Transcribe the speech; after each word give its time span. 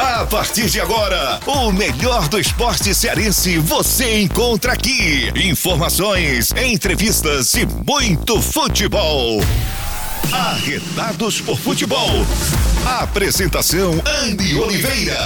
A 0.00 0.24
partir 0.26 0.70
de 0.70 0.80
agora, 0.80 1.40
o 1.44 1.72
melhor 1.72 2.28
do 2.28 2.38
esporte 2.38 2.94
cearense 2.94 3.58
você 3.58 4.20
encontra 4.20 4.72
aqui. 4.72 5.28
Informações, 5.34 6.52
entrevistas 6.52 7.52
e 7.54 7.66
muito 7.66 8.40
futebol. 8.40 9.40
Arretados 10.30 11.40
por 11.40 11.58
Futebol. 11.58 12.24
Apresentação 12.86 14.00
Andy 14.22 14.54
Oliveira. 14.54 15.18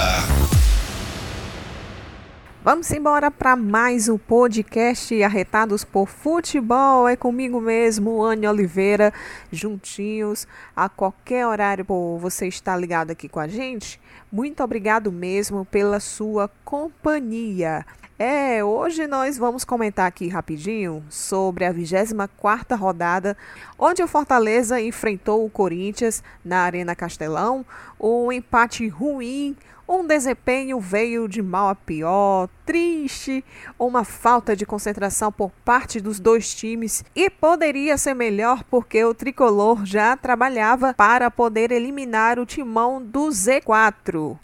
Vamos 2.63 2.89
embora 2.91 3.29
para 3.29 3.57
mais 3.57 4.07
um 4.07 4.17
podcast 4.17 5.21
Arretados 5.21 5.83
por 5.83 6.07
Futebol. 6.07 7.09
É 7.09 7.15
comigo 7.17 7.59
mesmo, 7.59 8.23
Anne 8.23 8.47
Oliveira, 8.47 9.13
juntinhos 9.51 10.47
a 10.73 10.87
qualquer 10.87 11.45
horário 11.45 11.85
você 12.17 12.47
está 12.47 12.77
ligado 12.77 13.11
aqui 13.11 13.27
com 13.27 13.41
a 13.41 13.49
gente. 13.49 13.99
Muito 14.31 14.63
obrigado 14.63 15.11
mesmo 15.11 15.65
pela 15.65 15.99
sua 15.99 16.49
companhia. 16.63 17.85
É, 18.25 18.63
hoje 18.63 19.05
nós 19.05 19.37
vamos 19.37 19.65
comentar 19.65 20.07
aqui 20.07 20.29
rapidinho 20.29 21.03
sobre 21.09 21.65
a 21.65 21.73
24ª 21.73 22.73
rodada, 22.73 23.35
onde 23.77 24.01
o 24.01 24.07
Fortaleza 24.07 24.79
enfrentou 24.79 25.45
o 25.45 25.49
Corinthians 25.49 26.23
na 26.41 26.59
Arena 26.59 26.95
Castelão, 26.95 27.65
um 27.99 28.31
empate 28.31 28.87
ruim 28.87 29.57
um 29.85 30.07
desempenho 30.07 30.79
veio 30.79 31.27
de 31.27 31.41
mal 31.41 31.67
a 31.67 31.75
pior, 31.75 32.47
triste, 32.65 33.43
uma 33.77 34.05
falta 34.05 34.55
de 34.55 34.65
concentração 34.65 35.29
por 35.29 35.51
parte 35.65 35.99
dos 35.99 36.21
dois 36.21 36.55
times 36.55 37.03
e 37.13 37.29
poderia 37.29 37.97
ser 37.97 38.13
melhor 38.13 38.63
porque 38.63 39.03
o 39.03 39.13
tricolor 39.13 39.85
já 39.85 40.15
trabalhava 40.15 40.93
para 40.93 41.29
poder 41.29 41.69
eliminar 41.69 42.39
o 42.39 42.45
timão 42.45 43.03
do 43.03 43.27
Z4. 43.27 44.37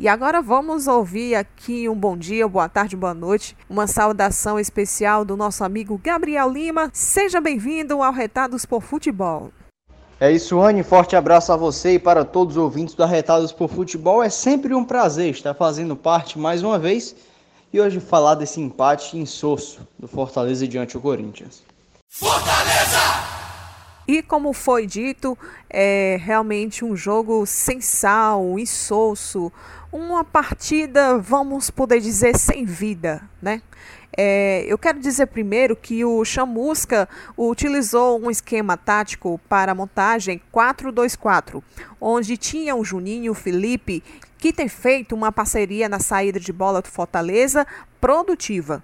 E 0.00 0.06
agora 0.06 0.40
vamos 0.40 0.86
ouvir 0.86 1.34
aqui 1.34 1.88
um 1.88 1.94
bom 1.96 2.16
dia, 2.16 2.46
boa 2.46 2.68
tarde, 2.68 2.94
boa 2.94 3.12
noite, 3.12 3.56
uma 3.68 3.88
saudação 3.88 4.56
especial 4.56 5.24
do 5.24 5.36
nosso 5.36 5.64
amigo 5.64 6.00
Gabriel 6.00 6.48
Lima. 6.48 6.88
Seja 6.92 7.40
bem-vindo 7.40 8.00
ao 8.00 8.12
Retados 8.12 8.64
por 8.64 8.80
Futebol. 8.80 9.50
É 10.20 10.30
isso, 10.30 10.60
Anne. 10.60 10.84
Forte 10.84 11.16
abraço 11.16 11.52
a 11.52 11.56
você 11.56 11.94
e 11.94 11.98
para 11.98 12.24
todos 12.24 12.56
os 12.56 12.62
ouvintes 12.62 12.94
do 12.94 13.02
Arretados 13.02 13.50
por 13.50 13.68
Futebol. 13.68 14.22
É 14.22 14.30
sempre 14.30 14.72
um 14.72 14.84
prazer 14.84 15.32
estar 15.32 15.52
fazendo 15.52 15.96
parte 15.96 16.38
mais 16.38 16.62
uma 16.62 16.78
vez 16.78 17.16
e 17.72 17.80
hoje 17.80 17.98
falar 17.98 18.36
desse 18.36 18.60
empate 18.60 19.18
insosso 19.18 19.80
do 19.98 20.06
Fortaleza 20.06 20.68
diante 20.68 20.92
do 20.92 21.00
Corinthians. 21.00 21.60
Fortaleza! 22.08 23.28
E 24.08 24.22
como 24.22 24.54
foi 24.54 24.86
dito, 24.86 25.36
é 25.68 26.18
realmente 26.18 26.82
um 26.82 26.96
jogo 26.96 27.44
sem 27.44 27.78
sal, 27.78 28.58
insosso, 28.58 29.52
uma 29.92 30.22
partida, 30.24 31.18
vamos 31.18 31.70
poder 31.70 32.00
dizer, 32.00 32.36
sem 32.36 32.64
vida, 32.64 33.22
né? 33.40 33.62
É, 34.16 34.64
eu 34.66 34.76
quero 34.76 34.98
dizer 34.98 35.26
primeiro 35.26 35.76
que 35.76 36.04
o 36.04 36.24
Chamusca 36.24 37.08
utilizou 37.36 38.20
um 38.20 38.30
esquema 38.30 38.76
tático 38.76 39.40
para 39.48 39.72
a 39.72 39.74
montagem 39.74 40.40
4-2-4, 40.52 41.62
onde 42.00 42.36
tinha 42.36 42.74
o 42.74 42.84
Juninho 42.84 43.32
Felipe, 43.32 44.02
que 44.36 44.52
tem 44.52 44.68
feito 44.68 45.14
uma 45.14 45.30
parceria 45.30 45.88
na 45.88 46.00
saída 46.00 46.40
de 46.40 46.52
bola 46.52 46.82
do 46.82 46.88
Fortaleza 46.88 47.66
produtiva 48.00 48.82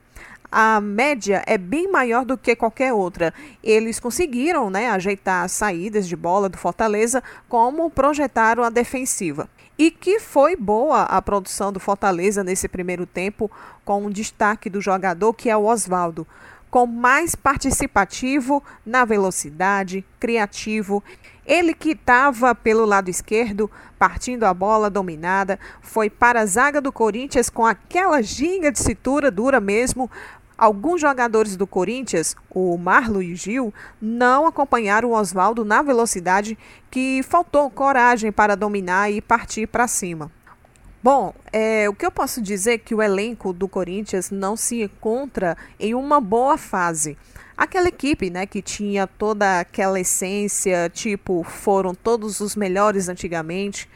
a 0.57 0.81
média 0.81 1.43
é 1.49 1.59
bem 1.59 1.91
maior 1.91 2.25
do 2.25 2.39
que 2.39 2.55
qualquer 2.55 2.93
outra. 2.93 3.35
Eles 3.61 3.99
conseguiram 3.99 4.71
né, 4.71 4.89
ajeitar 4.89 5.43
as 5.43 5.51
saídas 5.51 6.07
de 6.07 6.15
bola 6.15 6.49
do 6.49 6.57
Fortaleza, 6.57 7.21
como 7.49 7.91
projetaram 7.91 8.63
a 8.63 8.71
defensiva. 8.71 9.49
E 9.77 9.91
que 9.91 10.20
foi 10.20 10.55
boa 10.55 11.03
a 11.03 11.20
produção 11.20 11.72
do 11.72 11.80
Fortaleza 11.80 12.44
nesse 12.44 12.69
primeiro 12.69 13.06
tempo, 13.06 13.50
com 13.84 14.05
um 14.05 14.11
destaque 14.11 14.70
do 14.70 14.80
jogador 14.80 15.34
que 15.34 15.50
é 15.50 15.56
o 15.56 15.64
Oswaldo, 15.64 16.27
com 16.70 16.86
mais 16.86 17.34
participativo 17.34 18.62
na 18.86 19.05
velocidade, 19.05 20.05
criativo. 20.20 21.02
Ele 21.45 21.74
que 21.74 21.90
estava 21.90 22.55
pelo 22.55 22.84
lado 22.84 23.11
esquerdo, 23.11 23.70
partindo 23.98 24.45
a 24.45 24.55
bola 24.55 24.89
dominada, 24.89 25.58
foi 25.83 26.08
para 26.08 26.40
a 26.40 26.46
zaga 26.46 26.80
do 26.80 26.92
Corinthians 26.92 27.51
com 27.51 27.67
aquela 27.67 28.23
ginga 28.23 28.70
de 28.70 28.79
cintura 28.79 29.30
dura 29.30 29.61
mesmo, 29.61 30.11
Alguns 30.57 31.01
jogadores 31.01 31.57
do 31.57 31.67
Corinthians, 31.67 32.37
o 32.48 32.79
Marlo 32.79 33.20
e 33.20 33.35
Gil, 33.35 33.75
não 34.01 34.47
acompanharam 34.47 35.11
o 35.11 35.15
Oswaldo 35.15 35.65
na 35.65 35.83
velocidade 35.83 36.57
que 36.91 37.23
faltou 37.25 37.69
coragem 37.69 38.31
para 38.31 38.55
dominar 38.55 39.11
e 39.11 39.20
partir 39.20 39.67
para 39.67 39.89
cima. 39.89 40.31
Bom, 41.03 41.35
é, 41.53 41.87
o 41.89 41.95
que 41.95 42.07
eu 42.07 42.11
posso 42.11 42.41
dizer 42.41 42.73
é 42.73 42.79
que 42.79 42.95
o 42.95 43.03
elenco 43.03 43.53
do 43.53 43.69
Corinthians 43.69 44.31
não 44.31 44.57
se 44.57 44.83
encontra 44.83 45.55
em 45.79 45.95
uma 45.95 46.19
boa 46.19 46.57
fase. 46.57 47.19
Aquela 47.57 47.89
equipe, 47.89 48.31
né, 48.31 48.47
que 48.47 48.63
tinha 48.63 49.07
toda 49.07 49.61
aquela 49.61 50.01
essência, 50.01 50.89
tipo, 50.89 51.43
foram 51.43 51.95
todos 51.95 52.41
os 52.41 52.57
melhores 52.57 53.09
antigamente. 53.09 53.87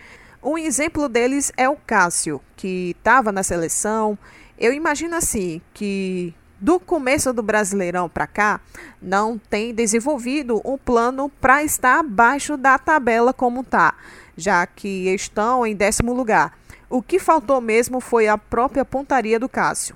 Um 0.43 0.59
exemplo 0.59 1.09
deles 1.09 1.51
é 1.57 1.69
o 1.69 1.77
Cássio, 1.77 2.43
que 2.57 2.95
estava 2.99 3.33
na 3.33 3.43
seleção. 3.43 4.19
Eu 4.59 4.73
imagino 4.73 5.17
assim, 5.17 5.63
que 5.73 6.35
do 6.61 6.81
começo 6.81 7.33
do 7.33 7.43
Brasileirão 7.43 8.09
para 8.09 8.27
cá, 8.27 8.61
não 9.01 9.39
tem 9.39 9.73
desenvolvido 9.73 10.61
um 10.65 10.77
plano 10.77 11.29
para 11.41 11.63
estar 11.63 12.01
abaixo 12.01 12.57
da 12.57 12.79
tabela 12.79 13.33
como 13.33 13.61
está, 13.61 13.95
já 14.37 14.67
que 14.67 15.13
estão 15.15 15.65
em 15.65 15.77
décimo 15.77 16.13
lugar. 16.13 16.59
O 16.91 17.03
que 17.03 17.19
faltou 17.19 17.61
mesmo 17.61 18.01
foi 18.01 18.29
a 18.29 18.37
própria 18.37 18.85
pontaria 18.85 19.39
do 19.39 19.49
Cássio. 19.49 19.95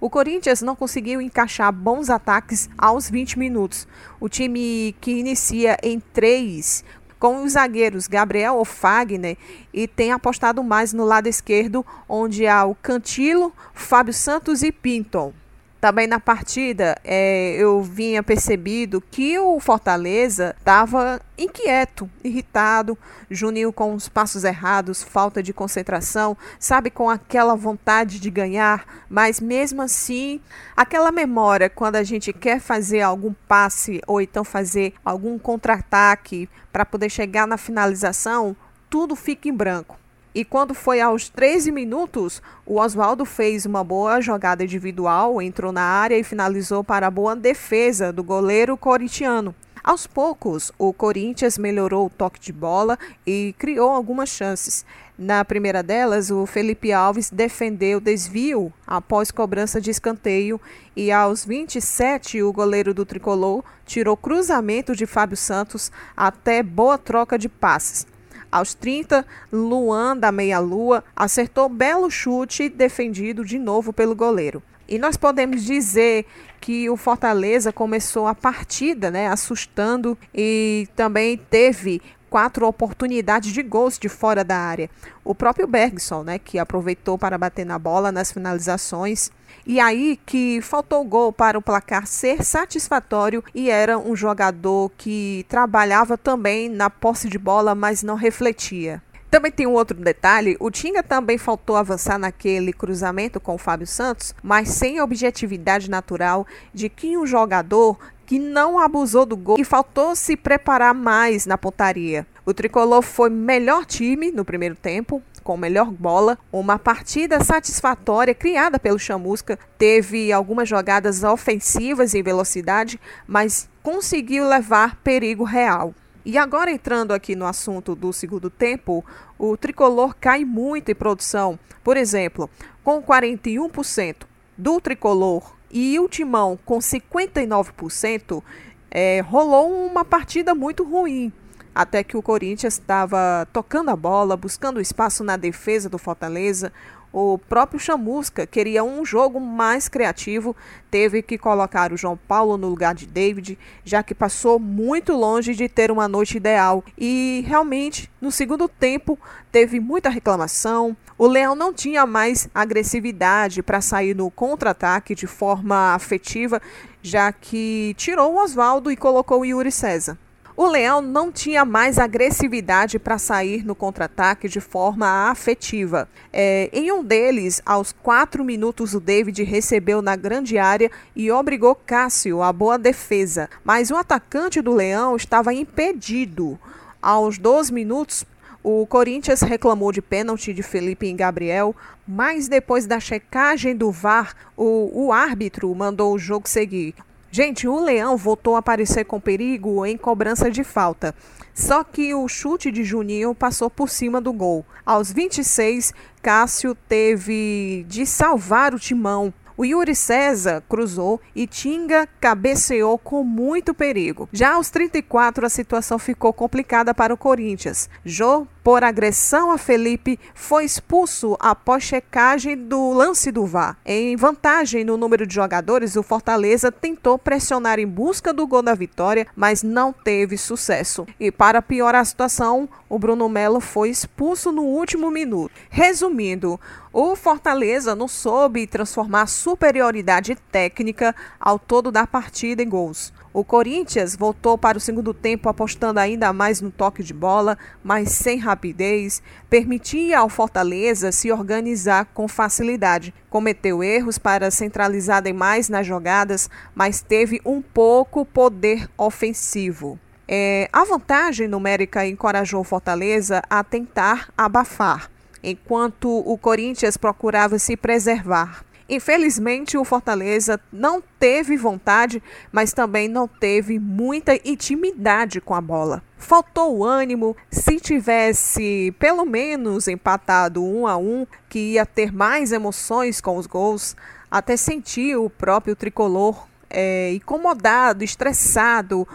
O 0.00 0.08
Corinthians 0.08 0.62
não 0.62 0.76
conseguiu 0.76 1.20
encaixar 1.20 1.72
bons 1.72 2.08
ataques 2.08 2.70
aos 2.78 3.10
20 3.10 3.36
minutos. 3.38 3.88
O 4.20 4.28
time 4.28 4.94
que 5.00 5.10
inicia 5.10 5.76
em 5.82 5.98
3 5.98 6.84
com 7.18 7.42
os 7.42 7.54
zagueiros 7.54 8.06
Gabriel 8.06 8.54
ou 8.54 8.64
Fagner 8.64 9.36
e 9.72 9.88
tem 9.88 10.12
apostado 10.12 10.62
mais 10.62 10.92
no 10.92 11.04
lado 11.04 11.26
esquerdo, 11.26 11.84
onde 12.08 12.46
há 12.46 12.64
o 12.64 12.76
Cantilo, 12.76 13.52
Fábio 13.74 14.14
Santos 14.14 14.62
e 14.62 14.70
Pinton. 14.70 15.32
Também 15.80 16.08
na 16.08 16.18
partida, 16.18 16.96
é, 17.04 17.54
eu 17.56 17.80
vinha 17.80 18.20
percebido 18.20 19.00
que 19.00 19.38
o 19.38 19.60
Fortaleza 19.60 20.56
estava 20.58 21.20
inquieto, 21.38 22.10
irritado, 22.24 22.98
Juninho 23.30 23.72
com 23.72 23.94
os 23.94 24.08
passos 24.08 24.42
errados, 24.42 25.04
falta 25.04 25.40
de 25.40 25.52
concentração, 25.52 26.36
sabe, 26.58 26.90
com 26.90 27.08
aquela 27.08 27.54
vontade 27.54 28.18
de 28.18 28.28
ganhar, 28.28 29.04
mas 29.08 29.38
mesmo 29.38 29.80
assim, 29.80 30.40
aquela 30.76 31.12
memória 31.12 31.70
quando 31.70 31.94
a 31.94 32.02
gente 32.02 32.32
quer 32.32 32.58
fazer 32.58 33.02
algum 33.02 33.32
passe 33.46 34.00
ou 34.04 34.20
então 34.20 34.42
fazer 34.42 34.94
algum 35.04 35.38
contra-ataque 35.38 36.48
para 36.72 36.84
poder 36.84 37.08
chegar 37.08 37.46
na 37.46 37.56
finalização, 37.56 38.56
tudo 38.90 39.14
fica 39.14 39.48
em 39.48 39.54
branco. 39.54 39.96
E 40.38 40.44
quando 40.44 40.72
foi 40.72 41.00
aos 41.00 41.28
13 41.28 41.72
minutos, 41.72 42.40
o 42.64 42.78
Oswaldo 42.78 43.24
fez 43.24 43.66
uma 43.66 43.82
boa 43.82 44.20
jogada 44.20 44.62
individual, 44.62 45.42
entrou 45.42 45.72
na 45.72 45.82
área 45.82 46.16
e 46.16 46.22
finalizou 46.22 46.84
para 46.84 47.08
a 47.08 47.10
boa 47.10 47.34
defesa 47.34 48.12
do 48.12 48.22
goleiro 48.22 48.76
corintiano. 48.76 49.52
Aos 49.82 50.06
poucos, 50.06 50.70
o 50.78 50.92
Corinthians 50.92 51.58
melhorou 51.58 52.06
o 52.06 52.10
toque 52.10 52.38
de 52.38 52.52
bola 52.52 52.96
e 53.26 53.52
criou 53.58 53.90
algumas 53.90 54.28
chances. 54.28 54.86
Na 55.18 55.44
primeira 55.44 55.82
delas, 55.82 56.30
o 56.30 56.46
Felipe 56.46 56.92
Alves 56.92 57.30
defendeu 57.30 57.98
desvio 57.98 58.72
após 58.86 59.32
cobrança 59.32 59.80
de 59.80 59.90
escanteio 59.90 60.60
e 60.94 61.10
aos 61.10 61.44
27 61.44 62.44
o 62.44 62.52
goleiro 62.52 62.94
do 62.94 63.04
tricolor 63.04 63.64
tirou 63.84 64.16
cruzamento 64.16 64.94
de 64.94 65.04
Fábio 65.04 65.36
Santos 65.36 65.90
até 66.16 66.62
boa 66.62 66.96
troca 66.96 67.36
de 67.36 67.48
passes. 67.48 68.06
Aos 68.50 68.74
30, 68.74 69.26
Luan 69.52 70.16
da 70.16 70.32
meia-lua 70.32 71.04
acertou 71.14 71.68
belo 71.68 72.10
chute 72.10 72.68
defendido 72.68 73.44
de 73.44 73.58
novo 73.58 73.92
pelo 73.92 74.14
goleiro. 74.14 74.62
E 74.88 74.98
nós 74.98 75.18
podemos 75.18 75.62
dizer 75.62 76.24
que 76.60 76.88
o 76.88 76.96
Fortaleza 76.96 77.70
começou 77.70 78.26
a 78.26 78.34
partida, 78.34 79.10
né, 79.10 79.28
assustando 79.28 80.16
e 80.34 80.88
também 80.96 81.36
teve 81.36 82.00
quatro 82.28 82.66
oportunidades 82.66 83.52
de 83.52 83.62
gols 83.62 83.98
de 83.98 84.08
fora 84.08 84.44
da 84.44 84.56
área. 84.56 84.90
O 85.24 85.34
próprio 85.34 85.66
Bergson, 85.66 86.22
né, 86.22 86.38
que 86.38 86.58
aproveitou 86.58 87.18
para 87.18 87.38
bater 87.38 87.64
na 87.64 87.78
bola 87.78 88.12
nas 88.12 88.32
finalizações. 88.32 89.30
E 89.66 89.80
aí 89.80 90.18
que 90.24 90.60
faltou 90.62 91.04
gol 91.04 91.32
para 91.32 91.58
o 91.58 91.62
placar 91.62 92.06
ser 92.06 92.44
satisfatório 92.44 93.42
e 93.54 93.70
era 93.70 93.98
um 93.98 94.16
jogador 94.16 94.90
que 94.96 95.44
trabalhava 95.48 96.16
também 96.16 96.68
na 96.68 96.88
posse 96.88 97.28
de 97.28 97.38
bola, 97.38 97.74
mas 97.74 98.02
não 98.02 98.14
refletia. 98.14 99.02
Também 99.30 99.52
tem 99.52 99.66
um 99.66 99.74
outro 99.74 99.96
detalhe: 99.96 100.56
o 100.58 100.70
Tinga 100.70 101.02
também 101.02 101.36
faltou 101.36 101.76
avançar 101.76 102.18
naquele 102.18 102.72
cruzamento 102.72 103.38
com 103.38 103.54
o 103.54 103.58
Fábio 103.58 103.86
Santos, 103.86 104.34
mas 104.42 104.70
sem 104.70 104.98
a 104.98 105.04
objetividade 105.04 105.90
natural 105.90 106.46
de 106.72 106.88
que 106.88 107.16
um 107.16 107.26
jogador 107.26 107.98
que 108.28 108.38
não 108.38 108.78
abusou 108.78 109.24
do 109.24 109.34
gol 109.34 109.56
e 109.58 109.64
faltou 109.64 110.14
se 110.14 110.36
preparar 110.36 110.92
mais 110.92 111.46
na 111.46 111.56
pontaria. 111.56 112.26
O 112.44 112.52
tricolor 112.52 113.00
foi 113.00 113.30
melhor 113.30 113.86
time 113.86 114.30
no 114.30 114.44
primeiro 114.44 114.74
tempo, 114.74 115.22
com 115.42 115.56
melhor 115.56 115.90
bola. 115.90 116.38
Uma 116.52 116.78
partida 116.78 117.42
satisfatória 117.42 118.34
criada 118.34 118.78
pelo 118.78 118.98
Chamusca. 118.98 119.58
Teve 119.78 120.30
algumas 120.30 120.68
jogadas 120.68 121.24
ofensivas 121.24 122.14
em 122.14 122.22
velocidade, 122.22 123.00
mas 123.26 123.66
conseguiu 123.82 124.46
levar 124.46 124.96
perigo 124.96 125.42
real. 125.42 125.94
E 126.22 126.36
agora 126.36 126.70
entrando 126.70 127.14
aqui 127.14 127.34
no 127.34 127.46
assunto 127.46 127.94
do 127.94 128.12
segundo 128.12 128.50
tempo, 128.50 129.02
o 129.38 129.56
tricolor 129.56 130.14
cai 130.20 130.44
muito 130.44 130.90
em 130.90 130.94
produção. 130.94 131.58
Por 131.82 131.96
exemplo, 131.96 132.50
com 132.84 133.02
41% 133.02 134.16
do 134.58 134.78
tricolor 134.82 135.57
e 135.70 135.98
o 135.98 136.08
Timão 136.08 136.58
com 136.64 136.78
59%, 136.78 138.42
é, 138.90 139.20
rolou 139.20 139.86
uma 139.86 140.04
partida 140.04 140.54
muito 140.54 140.84
ruim. 140.84 141.32
Até 141.74 142.02
que 142.02 142.16
o 142.16 142.22
Corinthians 142.22 142.74
estava 142.74 143.46
tocando 143.52 143.90
a 143.90 143.96
bola, 143.96 144.36
buscando 144.36 144.80
espaço 144.80 145.22
na 145.22 145.36
defesa 145.36 145.88
do 145.88 145.98
Fortaleza. 145.98 146.72
O 147.12 147.38
próprio 147.38 147.80
Chamusca 147.80 148.46
queria 148.46 148.84
um 148.84 149.04
jogo 149.04 149.40
mais 149.40 149.88
criativo, 149.88 150.54
teve 150.90 151.22
que 151.22 151.38
colocar 151.38 151.92
o 151.92 151.96
João 151.96 152.18
Paulo 152.28 152.58
no 152.58 152.68
lugar 152.68 152.94
de 152.94 153.06
David, 153.06 153.58
já 153.82 154.02
que 154.02 154.14
passou 154.14 154.58
muito 154.58 155.14
longe 155.14 155.54
de 155.54 155.68
ter 155.68 155.90
uma 155.90 156.06
noite 156.06 156.36
ideal. 156.36 156.84
E 156.98 157.42
realmente, 157.46 158.10
no 158.20 158.30
segundo 158.30 158.68
tempo, 158.68 159.18
teve 159.50 159.80
muita 159.80 160.10
reclamação. 160.10 160.94
O 161.16 161.26
Leão 161.26 161.54
não 161.54 161.72
tinha 161.72 162.04
mais 162.04 162.48
agressividade 162.54 163.62
para 163.62 163.80
sair 163.80 164.14
no 164.14 164.30
contra-ataque 164.30 165.14
de 165.14 165.26
forma 165.26 165.94
afetiva, 165.94 166.60
já 167.02 167.32
que 167.32 167.94
tirou 167.96 168.34
o 168.34 168.42
Oswaldo 168.42 168.90
e 168.90 168.96
colocou 168.96 169.40
o 169.40 169.44
Yuri 169.46 169.72
César. 169.72 170.18
O 170.60 170.66
Leão 170.66 171.00
não 171.00 171.30
tinha 171.30 171.64
mais 171.64 172.00
agressividade 172.00 172.98
para 172.98 173.16
sair 173.16 173.64
no 173.64 173.76
contra-ataque 173.76 174.48
de 174.48 174.58
forma 174.58 175.30
afetiva. 175.30 176.08
É, 176.32 176.68
em 176.72 176.90
um 176.90 177.04
deles, 177.04 177.62
aos 177.64 177.92
quatro 177.92 178.44
minutos, 178.44 178.92
o 178.92 178.98
David 178.98 179.44
recebeu 179.44 180.02
na 180.02 180.16
grande 180.16 180.58
área 180.58 180.90
e 181.14 181.30
obrigou 181.30 181.76
Cássio 181.76 182.42
à 182.42 182.52
boa 182.52 182.76
defesa, 182.76 183.48
mas 183.62 183.92
o 183.92 183.96
atacante 183.96 184.60
do 184.60 184.74
Leão 184.74 185.14
estava 185.14 185.54
impedido. 185.54 186.58
Aos 187.00 187.38
12 187.38 187.72
minutos, 187.72 188.26
o 188.60 188.84
Corinthians 188.84 189.42
reclamou 189.42 189.92
de 189.92 190.02
pênalti 190.02 190.52
de 190.52 190.64
Felipe 190.64 191.06
em 191.06 191.14
Gabriel, 191.14 191.72
mas 192.04 192.48
depois 192.48 192.84
da 192.84 192.98
checagem 192.98 193.76
do 193.76 193.92
VAR, 193.92 194.34
o, 194.56 195.06
o 195.06 195.12
árbitro 195.12 195.72
mandou 195.72 196.12
o 196.12 196.18
jogo 196.18 196.48
seguir. 196.48 196.96
Gente, 197.30 197.68
o 197.68 197.80
Leão 197.80 198.16
voltou 198.16 198.56
a 198.56 198.60
aparecer 198.60 199.04
com 199.04 199.20
perigo 199.20 199.84
em 199.84 199.96
cobrança 199.96 200.50
de 200.50 200.64
falta. 200.64 201.14
Só 201.54 201.82
que 201.84 202.14
o 202.14 202.26
chute 202.28 202.70
de 202.70 202.84
Juninho 202.84 203.34
passou 203.34 203.68
por 203.68 203.90
cima 203.90 204.20
do 204.20 204.32
gol. 204.32 204.64
Aos 204.86 205.12
26, 205.12 205.92
Cássio 206.22 206.74
teve 206.88 207.84
de 207.88 208.06
salvar 208.06 208.74
o 208.74 208.78
timão 208.78 209.32
o 209.58 209.64
Yuri 209.64 209.92
César 209.92 210.62
cruzou 210.68 211.20
e 211.34 211.44
Tinga 211.44 212.08
cabeceou 212.20 212.96
com 212.96 213.24
muito 213.24 213.74
perigo. 213.74 214.28
Já 214.32 214.54
aos 214.54 214.70
34, 214.70 215.44
a 215.44 215.48
situação 215.48 215.98
ficou 215.98 216.32
complicada 216.32 216.94
para 216.94 217.12
o 217.12 217.16
Corinthians. 217.16 217.90
Jô, 218.04 218.46
por 218.68 218.84
agressão 218.84 219.50
a 219.50 219.56
Felipe, 219.56 220.20
foi 220.34 220.66
expulso 220.66 221.38
após 221.40 221.82
checagem 221.82 222.54
do 222.54 222.92
lance 222.92 223.32
do 223.32 223.46
VAR. 223.46 223.78
Em 223.82 224.14
vantagem 224.14 224.84
no 224.84 224.98
número 224.98 225.26
de 225.26 225.34
jogadores, 225.34 225.96
o 225.96 226.02
Fortaleza 226.02 226.70
tentou 226.70 227.18
pressionar 227.18 227.78
em 227.78 227.86
busca 227.86 228.30
do 228.30 228.46
gol 228.46 228.60
da 228.60 228.74
vitória, 228.74 229.26
mas 229.34 229.62
não 229.62 229.90
teve 229.90 230.36
sucesso. 230.36 231.06
E 231.18 231.32
para 231.32 231.62
piorar 231.62 232.02
a 232.02 232.04
situação, 232.04 232.68
o 232.90 232.98
Bruno 232.98 233.26
Melo 233.26 233.58
foi 233.58 233.88
expulso 233.88 234.52
no 234.52 234.64
último 234.64 235.10
minuto. 235.10 235.50
Resumindo, 235.70 236.60
o 236.92 237.16
Fortaleza 237.16 237.94
não 237.94 238.06
soube 238.06 238.66
transformar 238.66 239.28
superioridade 239.28 240.36
técnica 240.52 241.16
ao 241.40 241.58
todo 241.58 241.90
da 241.90 242.06
partida 242.06 242.62
em 242.62 242.68
gols. 242.68 243.14
O 243.32 243.44
Corinthians 243.44 244.16
voltou 244.16 244.56
para 244.56 244.78
o 244.78 244.80
segundo 244.80 245.12
tempo 245.12 245.48
apostando 245.48 246.00
ainda 246.00 246.32
mais 246.32 246.60
no 246.60 246.70
toque 246.70 247.02
de 247.02 247.12
bola, 247.12 247.58
mas 247.84 248.10
sem 248.10 248.38
rapidez, 248.38 249.22
permitia 249.50 250.18
ao 250.18 250.28
Fortaleza 250.28 251.12
se 251.12 251.30
organizar 251.30 252.06
com 252.14 252.26
facilidade. 252.26 253.14
Cometeu 253.28 253.82
erros 253.82 254.18
para 254.18 254.50
centralizar 254.50 255.22
demais 255.22 255.68
nas 255.68 255.86
jogadas, 255.86 256.48
mas 256.74 257.02
teve 257.02 257.40
um 257.44 257.60
pouco 257.60 258.24
poder 258.24 258.88
ofensivo. 258.96 259.98
É, 260.26 260.68
a 260.72 260.84
vantagem 260.84 261.48
numérica 261.48 262.06
encorajou 262.06 262.62
Fortaleza 262.64 263.42
a 263.48 263.62
tentar 263.62 264.30
abafar 264.36 265.10
enquanto 265.42 266.08
o 266.10 266.36
Corinthians 266.36 266.96
procurava 266.96 267.58
se 267.58 267.76
preservar. 267.76 268.64
Infelizmente, 268.88 269.76
o 269.76 269.84
Fortaleza 269.84 270.58
não 270.72 271.02
teve 271.20 271.58
vontade, 271.58 272.22
mas 272.50 272.72
também 272.72 273.06
não 273.06 273.28
teve 273.28 273.78
muita 273.78 274.34
intimidade 274.48 275.42
com 275.42 275.54
a 275.54 275.60
bola. 275.60 276.02
Faltou 276.16 276.82
ânimo. 276.82 277.36
Se 277.50 277.78
tivesse 277.78 278.94
pelo 278.98 279.26
menos 279.26 279.88
empatado 279.88 280.64
um 280.64 280.86
a 280.86 280.96
um, 280.96 281.26
que 281.50 281.72
ia 281.72 281.84
ter 281.84 282.10
mais 282.10 282.50
emoções 282.50 283.20
com 283.20 283.36
os 283.36 283.46
gols, 283.46 283.94
até 284.30 284.56
sentir 284.56 285.16
o 285.16 285.28
próprio 285.28 285.76
tricolor 285.76 286.46
é, 286.70 287.12
incomodado, 287.12 288.02
estressado 288.02 289.06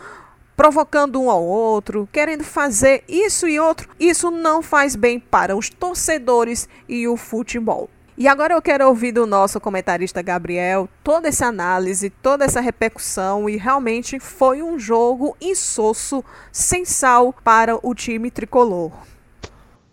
provocando 0.56 1.20
um 1.20 1.32
ao 1.32 1.44
outro, 1.44 2.08
querendo 2.12 2.44
fazer 2.44 3.04
isso 3.08 3.48
e 3.48 3.60
outro, 3.60 3.90
isso 4.00 4.30
não 4.30 4.62
faz 4.62 4.96
bem 4.96 5.20
para 5.20 5.56
os 5.56 5.68
torcedores 5.68 6.70
e 6.88 7.08
o 7.08 7.18
futebol. 7.18 7.90
E 8.16 8.28
agora 8.28 8.54
eu 8.54 8.62
quero 8.62 8.88
ouvir 8.88 9.12
do 9.12 9.26
nosso 9.26 9.60
comentarista 9.60 10.22
Gabriel 10.22 10.88
toda 11.04 11.30
essa 11.30 11.48
análise, 11.48 12.12
toda 12.12 12.46
essa 12.46 12.62
repercussão 12.62 13.50
e 13.50 13.58
realmente 13.58 14.20
foi 14.20 14.62
um 14.62 14.78
jogo 14.78 15.36
insosso, 15.42 16.24
sem 16.52 16.86
sal 16.86 17.34
para 17.44 17.76
o 17.82 17.96
time 17.96 18.30
tricolor. 18.30 18.92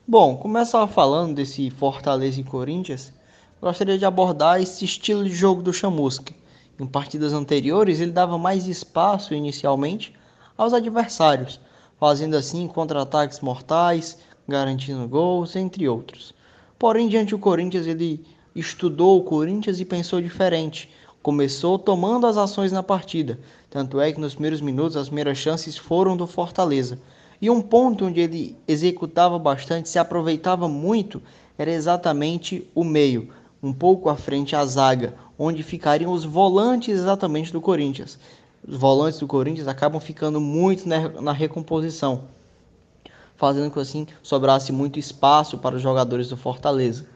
Bom, 0.07 0.37
começar 0.37 0.87
falando 0.89 1.37
desse 1.37 1.71
Fortaleza 1.71 2.39
e 2.39 2.45
Corinthians, 2.45 3.11
gostaria 3.59 3.97
de 3.97 4.05
abordar 4.05 4.61
esse 4.61 4.85
estilo 4.85 5.25
de 5.25 5.35
jogo 5.35 5.63
do 5.63 5.73
Chamusca. 5.73 6.35
Em 6.79 6.87
partidas 6.87 7.33
anteriores, 7.33 8.01
ele 8.01 8.13
dava 8.13 8.37
mais 8.37 8.67
espaço 8.67 9.33
inicialmente 9.33 10.15
aos 10.59 10.75
adversários, 10.75 11.59
fazendo 11.99 12.37
assim 12.37 12.69
contra-ataques 12.69 13.41
mortais, 13.41 14.19
garantindo 14.47 15.09
gols, 15.09 15.57
entre 15.57 15.89
outros. 15.89 16.35
Porém, 16.81 17.09
diante 17.09 17.33
do 17.33 17.39
Corinthians, 17.39 17.87
ele 17.87 18.25
estudou 18.57 19.19
o 19.19 19.23
Corinthians 19.23 19.79
e 19.81 19.85
pensou 19.85 20.19
diferente. 20.19 20.89
Começou 21.23 21.79
tomando 21.79 22.27
as 22.27 22.39
ações 22.39 22.73
na 22.73 22.83
partida, 22.83 23.39
tanto 23.69 24.01
é 24.01 24.11
que 24.11 24.19
nos 24.19 24.33
primeiros 24.33 24.63
minutos 24.63 24.97
as 24.97 25.09
primeiras 25.09 25.37
chances 25.37 25.77
foram 25.77 26.17
do 26.17 26.27
Fortaleza. 26.27 26.99
E 27.39 27.51
um 27.51 27.61
ponto 27.61 28.07
onde 28.07 28.21
ele 28.21 28.57
executava 28.67 29.39
bastante, 29.39 29.91
se 29.91 29.99
aproveitava 29.99 30.67
muito, 30.69 31.21
era 31.59 31.71
exatamente 31.71 32.67
o 32.75 32.83
meio, 32.83 33.29
um 33.63 33.75
pouco 33.75 34.09
à 34.09 34.17
frente 34.17 34.57
a 34.57 34.65
zaga, 34.65 35.15
onde 35.39 35.63
ficariam 35.63 36.11
os 36.11 36.25
volantes 36.25 36.95
exatamente 36.99 37.53
do 37.53 37.61
Corinthians 37.61 38.19
os 38.67 38.77
volantes 38.77 39.19
do 39.19 39.27
Corinthians 39.27 39.69
acabam 39.69 40.01
ficando 40.01 40.41
muito 40.41 40.87
na 40.87 41.33
recomposição, 41.33 42.25
fazendo 43.41 43.69
com 43.69 43.75
que 43.77 43.81
assim 43.81 44.07
sobrasse 44.23 44.71
muito 44.71 44.99
espaço 44.99 45.57
para 45.57 45.75
os 45.75 45.81
jogadores 45.81 46.29
do 46.29 46.37
Fortaleza. 46.37 47.07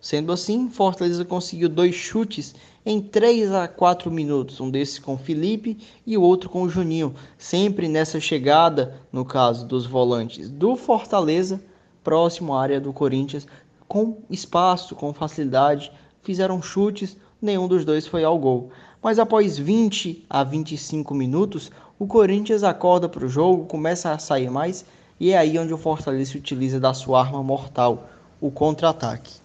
Sendo 0.00 0.32
assim, 0.32 0.70
Fortaleza 0.70 1.26
conseguiu 1.26 1.68
dois 1.68 1.94
chutes 1.94 2.54
em 2.86 3.02
3 3.02 3.52
a 3.52 3.68
4 3.68 4.10
minutos, 4.10 4.60
um 4.60 4.70
desses 4.70 4.98
com 4.98 5.18
Felipe 5.18 5.76
e 6.06 6.16
o 6.16 6.22
outro 6.22 6.48
com 6.48 6.62
o 6.62 6.70
Juninho, 6.70 7.14
sempre 7.36 7.86
nessa 7.86 8.18
chegada, 8.18 8.98
no 9.12 9.26
caso 9.26 9.66
dos 9.66 9.84
volantes 9.84 10.48
do 10.48 10.74
Fortaleza, 10.74 11.60
próximo 12.02 12.54
à 12.54 12.62
área 12.62 12.80
do 12.80 12.90
Corinthians, 12.90 13.46
com 13.86 14.22
espaço, 14.30 14.94
com 14.94 15.12
facilidade, 15.12 15.92
fizeram 16.22 16.62
chutes, 16.62 17.14
nenhum 17.42 17.68
dos 17.68 17.84
dois 17.84 18.06
foi 18.06 18.24
ao 18.24 18.38
gol. 18.38 18.70
Mas 19.02 19.18
após 19.18 19.58
20 19.58 20.24
a 20.30 20.42
25 20.42 21.12
minutos, 21.12 21.70
o 21.98 22.06
Corinthians 22.06 22.64
acorda 22.64 23.06
para 23.06 23.26
o 23.26 23.28
jogo, 23.28 23.66
começa 23.66 24.12
a 24.12 24.18
sair 24.18 24.50
mais 24.50 24.82
e 25.18 25.32
é 25.32 25.38
aí 25.38 25.58
onde 25.58 25.72
o 25.72 25.78
Fortaleza 25.78 26.36
utiliza 26.36 26.78
da 26.80 26.92
sua 26.92 27.20
arma 27.20 27.42
mortal, 27.42 28.08
o 28.40 28.50
contra-ataque. 28.50 29.40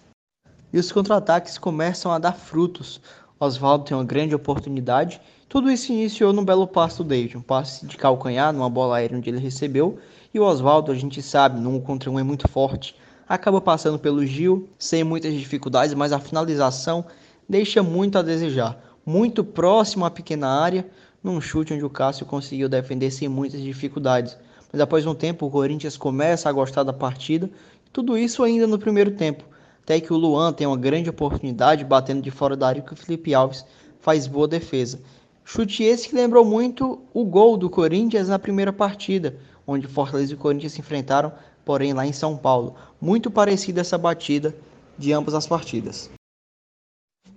E 0.72 0.78
os 0.78 0.90
contra-ataques 0.92 1.58
começam 1.58 2.12
a 2.12 2.18
dar 2.18 2.32
frutos. 2.32 3.00
Oswaldo 3.38 3.84
tem 3.84 3.96
uma 3.96 4.04
grande 4.04 4.34
oportunidade. 4.34 5.20
Tudo 5.48 5.70
isso 5.70 5.92
iniciou 5.92 6.32
num 6.32 6.44
belo 6.44 6.66
passe 6.66 6.98
do 6.98 7.04
David, 7.04 7.36
um 7.36 7.42
passe 7.42 7.86
de 7.86 7.96
calcanhar 7.96 8.52
numa 8.52 8.70
bola 8.70 8.96
aérea 8.96 9.16
onde 9.16 9.30
ele 9.30 9.38
recebeu. 9.38 9.98
E 10.32 10.38
o 10.38 10.44
Oswaldo, 10.44 10.92
a 10.92 10.94
gente 10.94 11.22
sabe, 11.22 11.58
num 11.58 11.80
contra 11.80 12.10
um 12.10 12.18
é 12.18 12.22
muito 12.22 12.46
forte. 12.48 12.94
Acaba 13.28 13.60
passando 13.60 13.98
pelo 13.98 14.24
Gil, 14.24 14.68
sem 14.78 15.02
muitas 15.02 15.34
dificuldades, 15.34 15.94
mas 15.94 16.12
a 16.12 16.20
finalização 16.20 17.04
deixa 17.48 17.82
muito 17.82 18.18
a 18.18 18.22
desejar 18.22 18.80
muito 19.04 19.42
próximo 19.42 20.04
à 20.04 20.10
pequena 20.10 20.48
área, 20.48 20.86
num 21.22 21.40
chute 21.40 21.74
onde 21.74 21.84
o 21.84 21.90
Cássio 21.90 22.24
conseguiu 22.26 22.68
defender 22.68 23.10
sem 23.10 23.28
muitas 23.28 23.60
dificuldades. 23.60 24.36
Mas 24.72 24.80
após 24.80 25.06
um 25.06 25.14
tempo, 25.14 25.46
o 25.46 25.50
Corinthians 25.50 25.96
começa 25.96 26.48
a 26.48 26.52
gostar 26.52 26.82
da 26.82 26.92
partida, 26.92 27.50
tudo 27.92 28.16
isso 28.16 28.42
ainda 28.42 28.66
no 28.66 28.78
primeiro 28.78 29.10
tempo. 29.12 29.44
Até 29.82 30.00
que 30.00 30.12
o 30.12 30.16
Luan 30.16 30.52
tem 30.52 30.66
uma 30.66 30.76
grande 30.76 31.10
oportunidade 31.10 31.84
batendo 31.84 32.22
de 32.22 32.30
fora 32.30 32.56
da 32.56 32.68
área 32.68 32.82
que 32.82 32.92
o 32.92 32.96
Felipe 32.96 33.34
Alves 33.34 33.64
faz 34.00 34.26
boa 34.26 34.46
defesa. 34.46 35.00
Chute 35.44 35.82
esse 35.82 36.08
que 36.08 36.14
lembrou 36.14 36.44
muito 36.44 37.00
o 37.12 37.24
gol 37.24 37.56
do 37.56 37.68
Corinthians 37.68 38.28
na 38.28 38.38
primeira 38.38 38.72
partida, 38.72 39.36
onde 39.66 39.88
Fortaleza 39.88 40.32
e 40.32 40.36
Corinthians 40.36 40.74
se 40.74 40.80
enfrentaram, 40.80 41.32
porém 41.64 41.92
lá 41.92 42.06
em 42.06 42.12
São 42.12 42.36
Paulo. 42.36 42.76
Muito 43.00 43.30
parecida 43.30 43.80
essa 43.80 43.98
batida 43.98 44.54
de 44.96 45.12
ambas 45.12 45.34
as 45.34 45.46
partidas. 45.46 46.08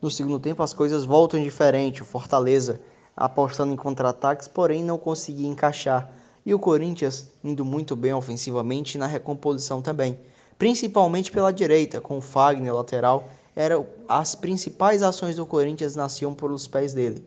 No 0.01 0.11
segundo 0.11 0.39
tempo 0.39 0.61
as 0.61 0.73
coisas 0.73 1.05
voltam 1.05 1.41
diferente, 1.41 2.03
o 2.03 2.05
Fortaleza 2.05 2.79
apostando 3.15 3.73
em 3.73 3.77
contra-ataques, 3.77 4.47
porém 4.47 4.83
não 4.83 4.97
conseguia 4.97 5.47
encaixar. 5.47 6.11
E 6.45 6.53
o 6.53 6.59
Corinthians 6.59 7.29
indo 7.43 7.63
muito 7.63 7.95
bem 7.95 8.13
ofensivamente 8.13 8.97
na 8.97 9.07
recomposição 9.07 9.81
também, 9.81 10.19
principalmente 10.57 11.31
pela 11.31 11.51
direita, 11.51 12.01
com 12.01 12.17
o 12.17 12.21
Fagner 12.21 12.73
lateral, 12.73 13.29
eram 13.55 13.85
as 14.07 14.35
principais 14.35 15.03
ações 15.03 15.35
do 15.35 15.45
Corinthians 15.45 15.95
nasciam 15.95 16.33
pelos 16.33 16.67
pés 16.67 16.93
dele 16.93 17.23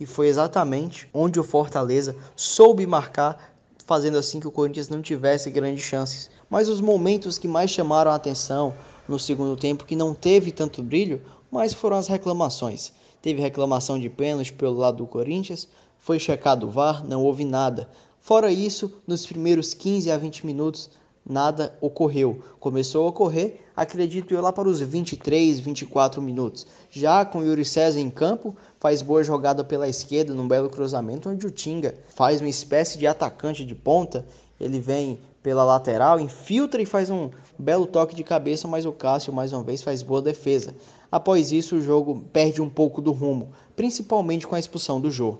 e 0.00 0.06
foi 0.06 0.28
exatamente 0.28 1.06
onde 1.12 1.38
o 1.38 1.44
Fortaleza 1.44 2.16
soube 2.34 2.86
marcar, 2.86 3.54
fazendo 3.86 4.16
assim 4.16 4.40
que 4.40 4.48
o 4.48 4.50
Corinthians 4.50 4.88
não 4.88 5.02
tivesse 5.02 5.50
grandes 5.50 5.84
chances. 5.84 6.30
Mas 6.48 6.70
os 6.70 6.80
momentos 6.80 7.38
que 7.38 7.46
mais 7.46 7.70
chamaram 7.70 8.10
a 8.10 8.14
atenção 8.14 8.74
no 9.06 9.18
segundo 9.18 9.56
tempo, 9.56 9.84
que 9.84 9.94
não 9.94 10.14
teve 10.14 10.50
tanto 10.50 10.82
brilho, 10.82 11.20
mas 11.50 11.74
foram 11.74 11.98
as 11.98 12.08
reclamações. 12.08 12.92
Teve 13.20 13.42
reclamação 13.42 13.98
de 14.00 14.08
pênalti 14.08 14.52
pelo 14.54 14.78
lado 14.78 14.96
do 14.98 15.06
Corinthians, 15.06 15.68
foi 15.98 16.18
checado 16.18 16.66
o 16.66 16.70
VAR, 16.70 17.06
não 17.06 17.22
houve 17.22 17.44
nada. 17.44 17.86
Fora 18.20 18.52
isso, 18.52 18.92
nos 19.06 19.26
primeiros 19.26 19.72
15 19.74 20.10
a 20.10 20.16
20 20.18 20.46
minutos, 20.46 20.90
nada 21.28 21.76
ocorreu. 21.80 22.42
Começou 22.60 23.06
a 23.06 23.08
ocorrer, 23.08 23.60
acredito 23.74 24.34
eu, 24.34 24.42
lá 24.42 24.52
para 24.52 24.68
os 24.68 24.78
23, 24.78 25.58
24 25.58 26.20
minutos. 26.20 26.66
Já 26.90 27.24
com 27.24 27.42
Yuri 27.42 27.64
César 27.64 27.98
em 27.98 28.10
campo, 28.10 28.54
faz 28.78 29.00
boa 29.00 29.24
jogada 29.24 29.64
pela 29.64 29.88
esquerda 29.88 30.34
num 30.34 30.46
belo 30.46 30.68
cruzamento, 30.68 31.30
onde 31.30 31.46
o 31.46 31.50
Tinga 31.50 31.94
faz 32.08 32.40
uma 32.40 32.48
espécie 32.48 32.98
de 32.98 33.06
atacante 33.06 33.64
de 33.64 33.74
ponta. 33.74 34.24
Ele 34.60 34.78
vem 34.78 35.18
pela 35.42 35.64
lateral, 35.64 36.20
infiltra 36.20 36.82
e 36.82 36.86
faz 36.86 37.08
um 37.08 37.30
belo 37.58 37.86
toque 37.86 38.14
de 38.14 38.22
cabeça, 38.22 38.68
mas 38.68 38.84
o 38.84 38.92
Cássio 38.92 39.32
mais 39.32 39.52
uma 39.52 39.62
vez 39.62 39.82
faz 39.82 40.02
boa 40.02 40.20
defesa. 40.20 40.74
Após 41.10 41.50
isso, 41.50 41.76
o 41.76 41.82
jogo 41.82 42.22
perde 42.32 42.60
um 42.60 42.68
pouco 42.68 43.00
do 43.00 43.12
rumo, 43.12 43.50
principalmente 43.74 44.46
com 44.46 44.54
a 44.54 44.60
expulsão 44.60 45.00
do 45.00 45.10
Jô. 45.10 45.38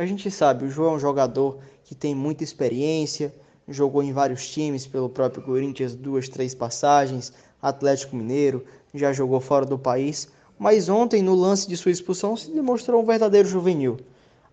A 0.00 0.06
gente 0.06 0.30
sabe, 0.30 0.64
o 0.64 0.70
Jô 0.70 0.86
é 0.86 0.92
um 0.92 0.98
jogador 0.98 1.58
que 1.84 1.94
tem 1.94 2.14
muita 2.14 2.42
experiência, 2.42 3.34
jogou 3.68 4.02
em 4.02 4.14
vários 4.14 4.48
times 4.48 4.86
pelo 4.86 5.10
próprio 5.10 5.42
Corinthians, 5.42 5.94
duas, 5.94 6.26
três 6.26 6.54
passagens, 6.54 7.34
Atlético 7.60 8.16
Mineiro, 8.16 8.64
já 8.94 9.12
jogou 9.12 9.38
fora 9.42 9.66
do 9.66 9.78
país, 9.78 10.26
mas 10.58 10.88
ontem 10.88 11.20
no 11.20 11.34
lance 11.34 11.68
de 11.68 11.76
sua 11.76 11.90
expulsão 11.90 12.34
se 12.34 12.50
demonstrou 12.50 13.02
um 13.02 13.04
verdadeiro 13.04 13.46
juvenil. 13.46 13.98